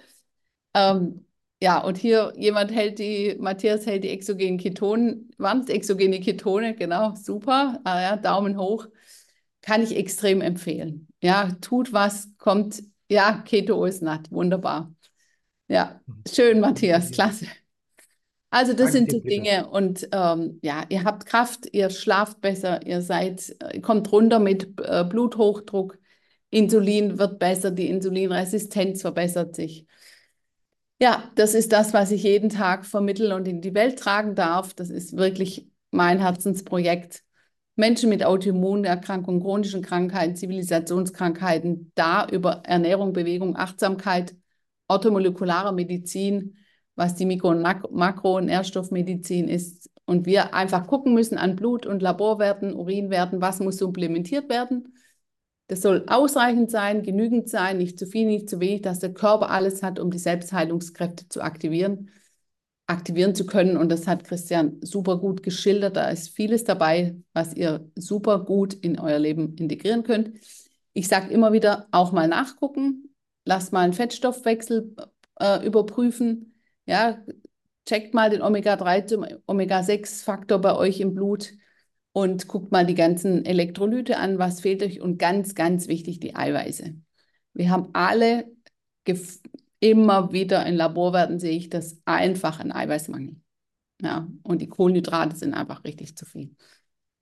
Ähm, 0.73 1.25
ja, 1.61 1.79
und 1.83 1.97
hier 1.97 2.33
jemand 2.37 2.71
hält 2.71 2.99
die, 2.99 3.35
Matthias 3.39 3.85
hält 3.85 4.03
die 4.03 4.09
exogenen 4.09 4.57
Ketonen, 4.57 5.29
waren 5.37 5.61
es 5.61 5.69
exogene 5.69 6.19
Ketone, 6.19 6.75
genau, 6.75 7.15
super, 7.15 7.81
ah, 7.83 8.01
ja, 8.01 8.17
Daumen 8.17 8.57
hoch, 8.57 8.87
kann 9.61 9.83
ich 9.83 9.95
extrem 9.95 10.41
empfehlen. 10.41 11.07
Ja, 11.21 11.51
tut 11.61 11.91
was, 11.91 12.29
kommt, 12.37 12.81
ja, 13.09 13.43
Keto 13.45 13.83
ist 13.85 14.01
nat, 14.01 14.31
wunderbar. 14.31 14.93
Ja, 15.67 16.01
schön, 16.31 16.59
Matthias, 16.59 17.11
klasse. 17.11 17.45
Also 18.51 18.73
das 18.73 18.93
Danke 18.93 19.11
sind 19.11 19.11
so 19.11 19.19
Dinge 19.19 19.69
und 19.69 20.07
ähm, 20.11 20.59
ja, 20.63 20.83
ihr 20.89 21.03
habt 21.03 21.27
Kraft, 21.27 21.67
ihr 21.71 21.89
schlaft 21.91 22.41
besser, 22.41 22.85
ihr 22.85 23.01
seid, 23.01 23.55
äh, 23.59 23.79
kommt 23.79 24.11
runter 24.11 24.39
mit 24.39 24.79
äh, 24.81 25.03
Bluthochdruck, 25.03 25.99
Insulin 26.49 27.19
wird 27.19 27.37
besser, 27.37 27.69
die 27.69 27.89
Insulinresistenz 27.89 29.01
verbessert 29.01 29.55
sich. 29.55 29.85
Ja, 31.01 31.31
das 31.35 31.53
ist 31.53 31.71
das, 31.71 31.93
was 31.93 32.11
ich 32.11 32.23
jeden 32.23 32.49
Tag 32.49 32.85
vermitteln 32.85 33.31
und 33.31 33.47
in 33.47 33.61
die 33.61 33.73
Welt 33.73 33.99
tragen 33.99 34.35
darf. 34.35 34.73
Das 34.73 34.89
ist 34.89 35.15
wirklich 35.15 35.69
mein 35.91 36.19
Herzensprojekt. 36.19 37.23
Menschen 37.75 38.09
mit 38.09 38.25
Autoimmunerkrankungen, 38.25 39.39
chronischen 39.41 39.81
Krankheiten, 39.81 40.35
Zivilisationskrankheiten, 40.35 41.93
da 41.95 42.27
über 42.27 42.63
Ernährung, 42.65 43.13
Bewegung, 43.13 43.55
Achtsamkeit, 43.55 44.35
orthomolekulare 44.89 45.73
Medizin, 45.73 46.57
was 46.95 47.15
die 47.15 47.25
Mikro- 47.25 47.51
und 47.51 47.61
Makro- 47.61 48.35
und 48.37 48.45
Nährstoffmedizin 48.47 49.47
ist. 49.47 49.89
Und 50.05 50.25
wir 50.25 50.53
einfach 50.53 50.87
gucken 50.87 51.13
müssen 51.13 51.37
an 51.37 51.55
Blut- 51.55 51.85
und 51.85 52.01
Laborwerten, 52.01 52.73
Urinwerten, 52.73 53.39
was 53.39 53.61
muss 53.61 53.77
supplementiert 53.77 54.49
werden. 54.49 54.93
Das 55.69 55.81
soll 55.81 56.03
ausreichend 56.07 56.69
sein, 56.69 57.03
genügend 57.03 57.49
sein, 57.49 57.77
nicht 57.77 57.97
zu 57.97 58.05
viel, 58.05 58.25
nicht 58.27 58.49
zu 58.49 58.59
wenig, 58.59 58.81
dass 58.81 58.99
der 58.99 59.13
Körper 59.13 59.49
alles 59.49 59.81
hat, 59.81 59.99
um 59.99 60.11
die 60.11 60.17
Selbstheilungskräfte 60.17 61.29
zu 61.29 61.41
aktivieren, 61.41 62.09
aktivieren 62.87 63.35
zu 63.35 63.45
können. 63.45 63.77
Und 63.77 63.89
das 63.89 64.07
hat 64.07 64.25
Christian 64.25 64.79
super 64.81 65.17
gut 65.17 65.43
geschildert. 65.43 65.95
Da 65.95 66.09
ist 66.09 66.29
vieles 66.29 66.65
dabei, 66.65 67.15
was 67.33 67.53
ihr 67.53 67.89
super 67.95 68.43
gut 68.43 68.73
in 68.73 68.99
euer 68.99 69.19
Leben 69.19 69.55
integrieren 69.55 70.03
könnt. 70.03 70.31
Ich 70.93 71.07
sage 71.07 71.31
immer 71.31 71.53
wieder, 71.53 71.87
auch 71.91 72.11
mal 72.11 72.27
nachgucken, 72.27 73.15
lasst 73.45 73.71
mal 73.71 73.81
einen 73.81 73.93
Fettstoffwechsel 73.93 74.95
äh, 75.39 75.65
überprüfen 75.65 76.49
ja, 76.89 77.19
checkt 77.85 78.15
mal 78.15 78.31
den 78.31 78.41
Omega-3 78.41 79.05
zum 79.05 79.25
Omega-6-Faktor 79.45 80.59
bei 80.59 80.75
euch 80.75 80.99
im 80.99 81.13
Blut 81.13 81.51
und 82.19 82.47
guckt 82.47 82.71
mal 82.71 82.85
die 82.85 82.95
ganzen 82.95 83.45
Elektrolyte 83.45 84.17
an, 84.17 84.39
was 84.39 84.61
fehlt 84.61 84.83
euch 84.83 84.99
und 84.99 85.17
ganz, 85.17 85.55
ganz 85.55 85.87
wichtig, 85.87 86.19
die 86.19 86.35
Eiweiße. 86.35 86.95
Wir 87.53 87.69
haben 87.69 87.89
alle 87.93 88.45
immer 89.79 90.31
wieder 90.33 90.65
in 90.65 90.75
Laborwerten 90.75 91.39
sehe 91.39 91.55
ich 91.55 91.69
das 91.69 91.97
einfach 92.05 92.59
ein 92.59 92.71
Eiweißmangel. 92.71 93.37
Ja, 94.01 94.27
und 94.43 94.61
die 94.61 94.67
Kohlenhydrate 94.67 95.35
sind 95.35 95.53
einfach 95.53 95.83
richtig 95.83 96.15
zu 96.15 96.25
viel. 96.25 96.55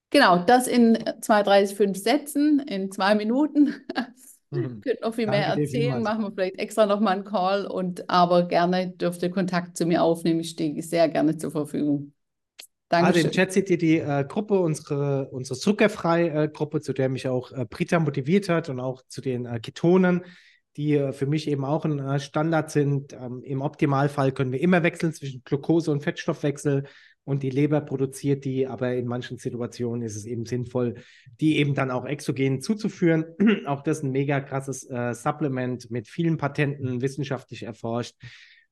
Genau, 0.10 0.38
das 0.38 0.68
in 0.68 0.98
zwei, 1.22 1.44
drei, 1.44 1.66
fünf 1.68 1.98
Sätzen, 1.98 2.60
in 2.60 2.92
zwei 2.92 3.16
Minuten. 3.16 3.76
Mhm. 4.50 4.80
Könnt 4.80 5.02
noch 5.02 5.14
viel 5.14 5.26
Danke 5.26 5.40
mehr 5.40 5.48
erzählen, 5.58 6.02
machen 6.02 6.24
wir 6.24 6.32
vielleicht 6.32 6.58
extra 6.58 6.86
nochmal 6.86 7.16
einen 7.16 7.26
Call 7.26 7.66
und 7.66 8.10
aber 8.10 8.48
gerne 8.48 8.92
dürft 8.92 9.22
ihr 9.22 9.30
Kontakt 9.30 9.76
zu 9.76 9.86
mir 9.86 10.02
aufnehmen. 10.02 10.40
Ich 10.40 10.52
stehe 10.52 10.82
sehr 10.82 11.10
gerne 11.10 11.36
zur 11.36 11.52
Verfügung. 11.52 12.14
Danke. 12.90 13.08
Also 13.08 13.20
im 13.20 13.32
Chat 13.32 13.52
seht 13.52 13.70
ihr 13.70 13.78
die 13.78 13.98
äh, 13.98 14.24
Gruppe, 14.26 14.60
unsere, 14.60 15.30
unsere 15.32 15.60
Zuckerfrei-Gruppe, 15.60 16.80
zu 16.80 16.94
der 16.94 17.10
mich 17.10 17.28
auch 17.28 17.52
äh, 17.52 17.66
Prita 17.66 18.00
motiviert 18.00 18.48
hat 18.48 18.70
und 18.70 18.80
auch 18.80 19.04
zu 19.08 19.20
den 19.20 19.46
äh, 19.46 19.60
Ketonen, 19.60 20.24
die 20.78 20.94
äh, 20.94 21.12
für 21.12 21.26
mich 21.26 21.50
eben 21.50 21.66
auch 21.66 21.84
ein 21.84 22.00
äh, 22.00 22.20
Standard 22.20 22.72
sind. 22.72 23.12
Ähm, 23.12 23.44
Im 23.44 23.62
Optimalfall 23.62 24.32
können 24.32 24.54
wir 24.54 24.62
immer 24.62 24.84
wechseln 24.84 25.12
zwischen 25.12 25.42
Glucose 25.44 25.92
und 25.92 26.02
Fettstoffwechsel 26.02 26.86
und 27.26 27.44
die 27.44 27.50
Leber 27.50 27.82
produziert 27.82 28.46
die, 28.46 28.68
aber 28.68 28.96
in 28.96 29.06
manchen 29.06 29.38
Situationen 29.38 30.02
ist 30.02 30.16
es 30.16 30.26
eben 30.26 30.46
sinnvoll, 30.46 30.96
die 31.42 31.58
eben 31.58 31.74
dann 31.74 31.92
auch 31.92 32.06
exogen 32.06 32.62
zuzuführen. 32.62 33.26
auch 33.66 33.84
das 33.84 33.98
ist 33.98 34.04
ein 34.06 34.12
mega 34.12 34.40
krasses 34.40 34.90
äh, 34.90 35.14
Supplement 35.14 35.92
mit 35.92 36.08
vielen 36.08 36.38
Patenten, 36.38 37.02
wissenschaftlich 37.02 37.64
erforscht. 37.64 38.16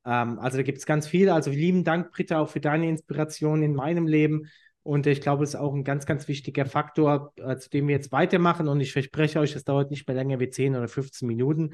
Ähm, 0.06 0.40
also 0.40 0.58
da 0.58 0.64
gibt 0.64 0.78
es 0.78 0.86
ganz 0.86 1.08
viel. 1.08 1.30
Also 1.30 1.52
lieben 1.52 1.84
Dank, 1.84 2.12
Britta, 2.12 2.40
auch 2.40 2.50
für 2.50 2.60
deine 2.60 2.88
Inspiration 2.88 3.64
in 3.64 3.76
meinem 3.76 4.08
Leben. 4.08 4.50
Und 4.84 5.08
ich 5.08 5.20
glaube, 5.20 5.44
es 5.44 5.52
ist 5.52 5.56
auch 5.56 5.74
ein 5.74 5.84
ganz, 5.84 6.06
ganz 6.06 6.28
wichtiger 6.28 6.66
Faktor, 6.66 7.34
äh, 7.38 7.58
zu 7.58 7.70
dem 7.70 7.88
wir 7.88 7.96
jetzt 7.96 8.12
weitermachen. 8.12 8.68
Und 8.68 8.82
ich 8.82 8.94
verspreche 8.94 9.40
euch, 9.40 9.56
es 9.56 9.64
dauert 9.64 9.90
nicht 9.90 10.08
mehr 10.08 10.16
länger 10.16 10.40
wie 10.40 10.50
10 10.50 10.76
oder 10.76 10.88
15 10.88 11.28
Minuten. 11.28 11.74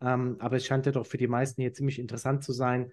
Ähm, 0.00 0.36
aber 0.40 0.56
es 0.56 0.66
scheint 0.66 0.86
ja 0.86 0.92
doch 0.92 1.06
für 1.06 1.18
die 1.18 1.28
meisten 1.28 1.60
hier 1.62 1.72
ziemlich 1.72 1.98
interessant 1.98 2.42
zu 2.42 2.52
sein. 2.52 2.90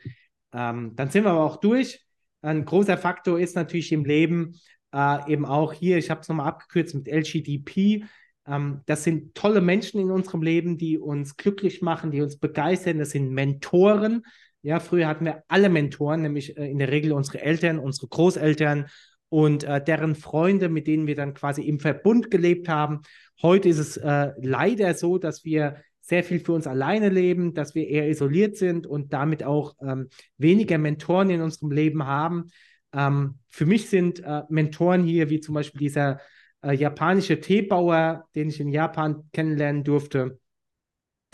Ähm, 0.54 0.96
dann 0.96 1.10
sind 1.10 1.24
wir 1.24 1.32
aber 1.32 1.44
auch 1.44 1.58
durch. 1.58 2.06
Ein 2.42 2.64
großer 2.64 2.98
Faktor 2.98 3.40
ist 3.40 3.56
natürlich 3.56 3.92
im 3.92 4.06
Leben 4.06 4.60
äh, 4.94 5.32
eben 5.32 5.46
auch 5.46 5.74
hier, 5.74 5.98
ich 5.98 6.10
habe 6.10 6.22
es 6.22 6.30
nochmal 6.30 6.48
abgekürzt 6.48 6.96
mit 6.96 7.08
LGDP. 7.08 8.06
Ähm, 8.48 8.82
das 8.86 9.04
sind 9.04 9.36
tolle 9.36 9.62
Menschen 9.62 10.00
in 10.00 10.12
unserem 10.12 10.42
Leben, 10.42 10.78
die 10.78 10.98
uns 10.98 11.38
glücklich 11.38 11.82
machen, 11.82 12.12
die 12.12 12.22
uns 12.22 12.38
begeistern. 12.38 13.00
Das 13.00 13.10
sind 13.10 13.32
Mentoren. 13.32 14.24
Ja, 14.66 14.80
früher 14.80 15.06
hatten 15.08 15.26
wir 15.26 15.44
alle 15.48 15.70
Mentoren, 15.70 16.24
nämlich 16.24 16.58
äh, 16.58 16.66
in 16.66 16.80
der 16.80 16.90
Regel 16.90 17.12
unsere 17.12 17.40
Eltern, 17.40 17.78
unsere 17.78 18.08
Großeltern 18.08 18.88
und 19.30 19.64
äh, 19.64 19.80
deren 19.84 20.16
Freunde, 20.16 20.70
mit 20.70 20.88
denen 20.88 21.06
wir 21.06 21.14
dann 21.14 21.36
quasi 21.36 21.62
im 21.62 21.80
Verbund 21.80 22.32
gelebt 22.32 22.68
haben. 22.68 23.02
Heute 23.44 23.70
ist 23.70 23.78
es 23.78 23.98
äh, 23.98 24.32
leider 24.42 24.96
so, 24.96 25.20
dass 25.20 25.46
wir 25.46 25.76
sehr 26.02 26.24
viel 26.24 26.40
für 26.40 26.54
uns 26.54 26.66
alleine 26.66 27.10
leben, 27.10 27.54
dass 27.54 27.76
wir 27.76 27.88
eher 27.88 28.10
isoliert 28.10 28.58
sind 28.58 28.88
und 28.88 29.14
damit 29.14 29.44
auch 29.44 29.76
ähm, 29.84 30.10
weniger 30.40 30.80
Mentoren 30.80 31.30
in 31.30 31.42
unserem 31.42 31.70
Leben 31.70 32.08
haben. 32.08 32.48
Ähm, 32.92 33.38
für 33.50 33.68
mich 33.68 33.88
sind 33.88 34.24
äh, 34.24 34.42
Mentoren 34.50 35.04
hier, 35.04 35.30
wie 35.30 35.42
zum 35.42 35.54
Beispiel 35.54 35.78
dieser 35.78 36.22
äh, 36.64 36.74
japanische 36.74 37.40
Teebauer, 37.40 38.26
den 38.34 38.50
ich 38.50 38.60
in 38.60 38.70
Japan 38.70 39.30
kennenlernen 39.32 39.84
durfte, 39.84 40.40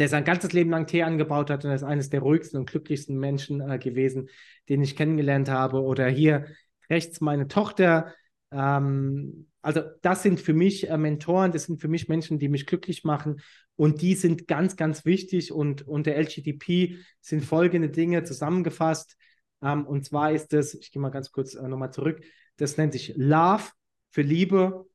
der 0.01 0.09
sein 0.09 0.23
ganzes 0.23 0.51
Leben 0.51 0.71
lang 0.71 0.87
Tee 0.87 1.03
angebaut 1.03 1.51
hat 1.51 1.63
und 1.63 1.69
ist 1.69 1.83
eines 1.83 2.09
der 2.09 2.21
ruhigsten 2.21 2.59
und 2.59 2.67
glücklichsten 2.67 3.19
Menschen 3.19 3.61
äh, 3.61 3.77
gewesen, 3.77 4.29
den 4.67 4.81
ich 4.81 4.95
kennengelernt 4.95 5.47
habe. 5.47 5.83
Oder 5.83 6.07
hier 6.07 6.47
rechts 6.89 7.21
meine 7.21 7.47
Tochter, 7.47 8.11
ähm, 8.51 9.45
also 9.61 9.81
das 10.01 10.23
sind 10.23 10.39
für 10.39 10.55
mich 10.55 10.89
äh, 10.89 10.97
Mentoren, 10.97 11.51
das 11.51 11.65
sind 11.65 11.79
für 11.79 11.87
mich 11.87 12.09
Menschen, 12.09 12.39
die 12.39 12.49
mich 12.49 12.65
glücklich 12.65 13.03
machen 13.03 13.41
und 13.75 14.01
die 14.01 14.15
sind 14.15 14.47
ganz, 14.47 14.75
ganz 14.75 15.05
wichtig 15.05 15.51
und 15.51 15.87
unter 15.87 16.15
LGDP 16.15 16.97
sind 17.19 17.45
folgende 17.45 17.91
Dinge 17.91 18.23
zusammengefasst. 18.23 19.17
Ähm, 19.61 19.85
und 19.85 20.03
zwar 20.03 20.31
ist 20.31 20.51
das, 20.51 20.73
ich 20.73 20.91
gehe 20.91 20.99
mal 20.99 21.09
ganz 21.09 21.31
kurz 21.31 21.53
äh, 21.53 21.67
nochmal 21.67 21.93
zurück, 21.93 22.23
das 22.57 22.77
nennt 22.77 22.93
sich 22.93 23.13
Love 23.17 23.65
für 24.09 24.23
Liebe, 24.23 24.87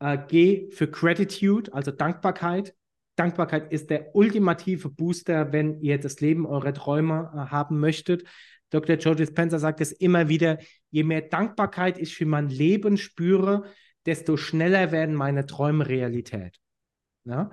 äh, 0.00 0.18
G 0.28 0.70
für 0.70 0.86
Gratitude, 0.86 1.72
also 1.72 1.92
Dankbarkeit. 1.92 2.74
Dankbarkeit 3.20 3.70
ist 3.70 3.90
der 3.90 4.16
ultimative 4.16 4.88
Booster, 4.88 5.52
wenn 5.52 5.78
ihr 5.82 6.00
das 6.00 6.20
Leben 6.20 6.46
eurer 6.46 6.72
Träume 6.72 7.30
äh, 7.34 7.36
haben 7.50 7.78
möchtet. 7.78 8.24
Dr. 8.70 8.96
Joe 8.96 9.14
Dispenza 9.14 9.58
sagt 9.58 9.82
es 9.82 9.92
immer 9.92 10.30
wieder, 10.30 10.58
je 10.90 11.04
mehr 11.04 11.20
Dankbarkeit 11.20 11.98
ich 11.98 12.14
für 12.14 12.24
mein 12.24 12.48
Leben 12.48 12.96
spüre, 12.96 13.64
desto 14.06 14.38
schneller 14.38 14.90
werden 14.90 15.14
meine 15.14 15.44
Träume 15.44 15.86
Realität. 15.86 16.56
Ja? 17.24 17.50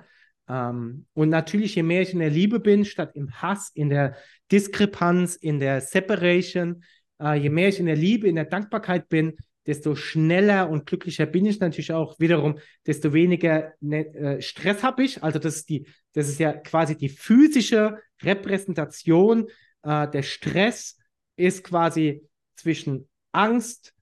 Ähm, 0.48 1.06
und 1.12 1.28
natürlich, 1.28 1.76
je 1.76 1.84
mehr 1.84 2.02
ich 2.02 2.14
in 2.14 2.20
der 2.20 2.30
Liebe 2.30 2.62
bin, 2.62 2.86
statt 2.86 3.12
im 3.16 3.30
Hass, 3.42 3.70
in 3.74 3.90
der 3.90 4.16
Diskrepanz, 4.50 5.36
in 5.36 5.60
der 5.60 5.82
Separation, 5.82 6.82
äh, 7.22 7.34
je 7.34 7.50
mehr 7.50 7.68
ich 7.68 7.82
in 7.82 7.88
der 7.88 7.98
Liebe, 7.98 8.30
in 8.30 8.36
der 8.36 8.46
Dankbarkeit 8.46 9.10
bin, 9.10 9.36
desto 9.68 9.96
schneller 9.96 10.70
und 10.70 10.86
glücklicher 10.86 11.26
bin 11.26 11.46
ich 11.46 11.60
natürlich 11.60 11.92
auch 11.92 12.20
wiederum, 12.20 12.60
desto 12.86 13.14
weniger 13.14 13.74
ne, 13.82 14.08
äh, 14.16 14.42
Stress 14.42 14.82
habe 14.82 15.04
ich. 15.04 15.22
Also 15.24 15.40
das 15.40 15.58
ist, 15.58 15.70
die, 15.70 15.88
das 16.14 16.30
ist 16.30 16.40
ja 16.40 16.54
quasi 16.54 16.98
die 16.98 17.10
physische 17.10 18.00
Repräsentation. 18.24 19.48
Äh, 19.84 20.10
der 20.10 20.24
Stress 20.24 20.98
ist 21.36 21.64
quasi 21.64 22.28
zwischen 22.56 23.10
Angst, 23.34 23.94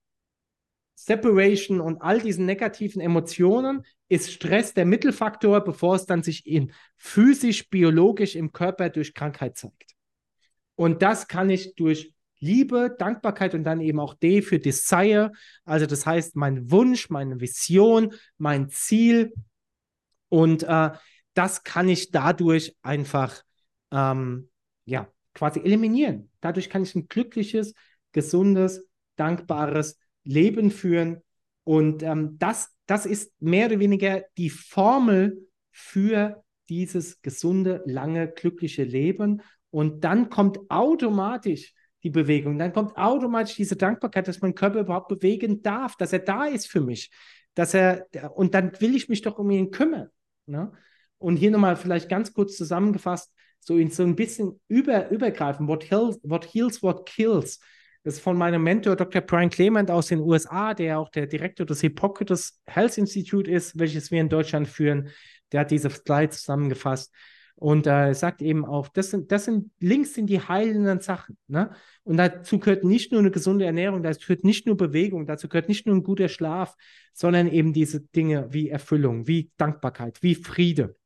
Separation 0.94 1.82
und 1.82 2.02
all 2.02 2.22
diesen 2.22 2.46
negativen 2.46 3.02
Emotionen 3.02 3.84
ist 4.08 4.32
Stress 4.32 4.74
der 4.74 4.86
Mittelfaktor, 4.86 5.62
bevor 5.64 5.96
es 5.96 6.06
dann 6.06 6.24
sich 6.24 6.48
in 6.48 6.72
physisch, 6.96 7.70
biologisch 7.70 8.36
im 8.36 8.52
Körper 8.52 8.90
durch 8.90 9.14
Krankheit 9.14 9.58
zeigt. 9.58 9.94
Und 10.76 11.02
das 11.02 11.28
kann 11.28 11.50
ich 11.50 11.76
durch 11.76 12.15
Liebe, 12.40 12.96
Dankbarkeit 12.98 13.54
und 13.56 13.64
dann 13.64 13.82
eben 13.82 14.00
auch 14.00 14.14
D 14.14 14.42
für 14.42 14.60
Desire, 14.60 15.32
also 15.64 15.86
das 15.86 16.06
heißt 16.06 16.36
mein 16.36 16.70
Wunsch, 16.72 17.10
meine 17.10 17.40
Vision, 17.40 18.14
mein 18.38 18.70
Ziel. 18.70 19.34
Und 20.30 20.64
äh, 20.64 20.92
das 21.34 21.64
kann 21.64 21.90
ich 21.90 22.12
dadurch 22.12 22.76
einfach 22.82 23.44
ähm, 23.92 24.50
ja, 24.86 25.08
quasi 25.34 25.60
eliminieren. 25.60 26.30
Dadurch 26.42 26.70
kann 26.70 26.84
ich 26.84 26.96
ein 26.96 27.08
glückliches, 27.08 27.74
gesundes, 28.12 28.88
dankbares 29.16 29.98
Leben 30.24 30.72
führen. 30.72 31.22
Und 31.64 32.04
ähm, 32.04 32.38
das, 32.38 32.70
das 32.86 33.06
ist 33.06 33.34
mehr 33.42 33.68
oder 33.68 33.80
weniger 33.80 34.24
die 34.38 34.50
Formel 34.50 35.48
für 35.72 36.44
dieses 36.70 37.22
gesunde, 37.22 37.84
lange, 37.86 38.30
glückliche 38.30 38.84
Leben. 38.84 39.42
Und 39.70 40.04
dann 40.04 40.30
kommt 40.30 40.60
automatisch 40.70 41.74
die 42.06 42.12
Bewegung, 42.12 42.60
dann 42.60 42.72
kommt 42.72 42.96
automatisch 42.96 43.56
diese 43.56 43.76
Dankbarkeit, 43.76 44.28
dass 44.28 44.40
mein 44.40 44.54
Körper 44.54 44.82
überhaupt 44.82 45.08
bewegen 45.08 45.64
darf, 45.64 45.98
dass 45.98 46.14
er 46.14 46.20
da 46.20 46.46
ist 46.46 46.68
für 46.68 46.80
mich, 46.80 47.10
dass 47.56 47.74
er, 47.74 48.06
und 48.36 48.54
dann 48.54 48.80
will 48.80 48.96
ich 48.96 49.10
mich 49.10 49.24
doch 49.24 49.40
um 49.40 49.50
ihn 49.50 49.72
kümmern. 49.72 50.10
Ne? 50.46 50.72
Und 51.18 51.38
hier 51.38 51.50
nochmal 51.50 51.76
vielleicht 51.76 52.08
ganz 52.08 52.32
kurz 52.32 52.58
zusammengefasst, 52.58 53.34
so 53.60 53.78
in 53.78 53.90
so 53.90 54.04
ein 54.04 54.16
bisschen 54.16 54.62
über, 54.68 55.10
übergreifen, 55.10 55.68
what 55.68 55.90
heals, 55.90 56.20
what 56.22 56.46
heals, 56.54 56.84
what 56.84 57.08
kills. 57.08 57.60
Das 58.04 58.16
ist 58.16 58.20
von 58.20 58.38
meinem 58.38 58.62
Mentor 58.62 58.96
Dr. 58.96 59.22
Brian 59.22 59.50
Clement 59.50 59.90
aus 59.90 60.08
den 60.08 60.20
USA, 60.20 60.76
der 60.76 61.00
auch 61.00 61.10
der 61.10 61.26
Direktor 61.26 61.66
des 61.66 61.82
Hippocrates 61.82 62.62
Health 62.68 63.00
Institute 63.00 63.50
ist, 63.50 63.80
welches 63.80 64.12
wir 64.12 64.22
in 64.22 64.30
Deutschland 64.30 64.68
führen. 64.68 65.10
Der 65.52 65.62
hat 65.62 65.72
diese 65.72 65.90
Slides 65.90 66.42
zusammengefasst. 66.42 67.12
Und 67.56 67.88
er 67.88 68.10
äh, 68.10 68.14
sagt 68.14 68.42
eben 68.42 68.66
auch, 68.66 68.90
das 68.90 69.12
sind, 69.12 69.32
das 69.32 69.46
sind 69.46 69.72
Links 69.80 70.14
sind 70.14 70.28
die 70.28 70.42
heilenden 70.42 71.00
Sachen. 71.00 71.38
Ne? 71.48 71.72
Und 72.04 72.18
dazu 72.18 72.60
gehört 72.60 72.84
nicht 72.84 73.12
nur 73.12 73.22
eine 73.22 73.32
gesunde 73.32 73.66
Ernährung, 73.66 74.04
dazu 74.04 74.28
gehört 74.28 74.44
nicht 74.44 74.68
nur 74.68 74.76
Bewegung, 74.76 75.26
dazu 75.26 75.48
gehört 75.48 75.70
nicht 75.70 75.86
nur 75.86 75.96
ein 75.96 76.04
guter 76.04 76.28
Schlaf, 76.28 76.76
sondern 77.14 77.48
eben 77.48 77.72
diese 77.72 78.02
Dinge 78.02 78.52
wie 78.52 78.70
Erfüllung, 78.70 79.28
wie 79.28 79.52
Dankbarkeit, 79.58 80.22
wie 80.22 80.36
Friede. 80.36 80.98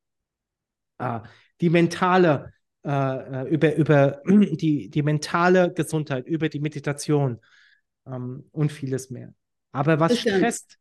Äh, 0.97 1.19
die 1.61 1.69
mentale, 1.69 2.51
äh, 2.83 2.89
äh 2.89 3.49
über, 3.49 3.75
über 3.75 4.21
die, 4.25 4.89
die 4.89 5.03
mentale 5.03 5.71
Gesundheit, 5.71 6.25
über 6.25 6.49
die 6.49 6.59
Meditation 6.59 7.39
ähm, 8.07 8.45
und 8.51 8.71
vieles 8.71 9.11
mehr. 9.11 9.35
Aber 9.71 9.99
was 9.99 10.17
stresst, 10.17 10.79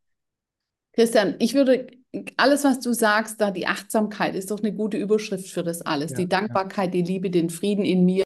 Christian, 0.95 1.37
ich 1.39 1.55
würde 1.55 1.87
alles, 2.37 2.65
was 2.65 2.81
du 2.81 2.93
sagst, 2.95 3.41
da 3.41 3.51
die 3.51 3.67
Achtsamkeit 3.67 4.35
ist 4.35 4.51
doch 4.51 4.61
eine 4.61 4.73
gute 4.73 4.97
Überschrift 4.97 5.49
für 5.49 5.63
das 5.63 5.83
alles. 5.83 6.13
Ja, 6.13 6.17
die 6.19 6.29
Dankbarkeit, 6.29 6.95
ja. 6.95 7.03
die 7.03 7.13
Liebe, 7.13 7.31
den 7.31 7.51
Frieden 7.51 7.85
in 7.85 8.05
mir. 8.05 8.17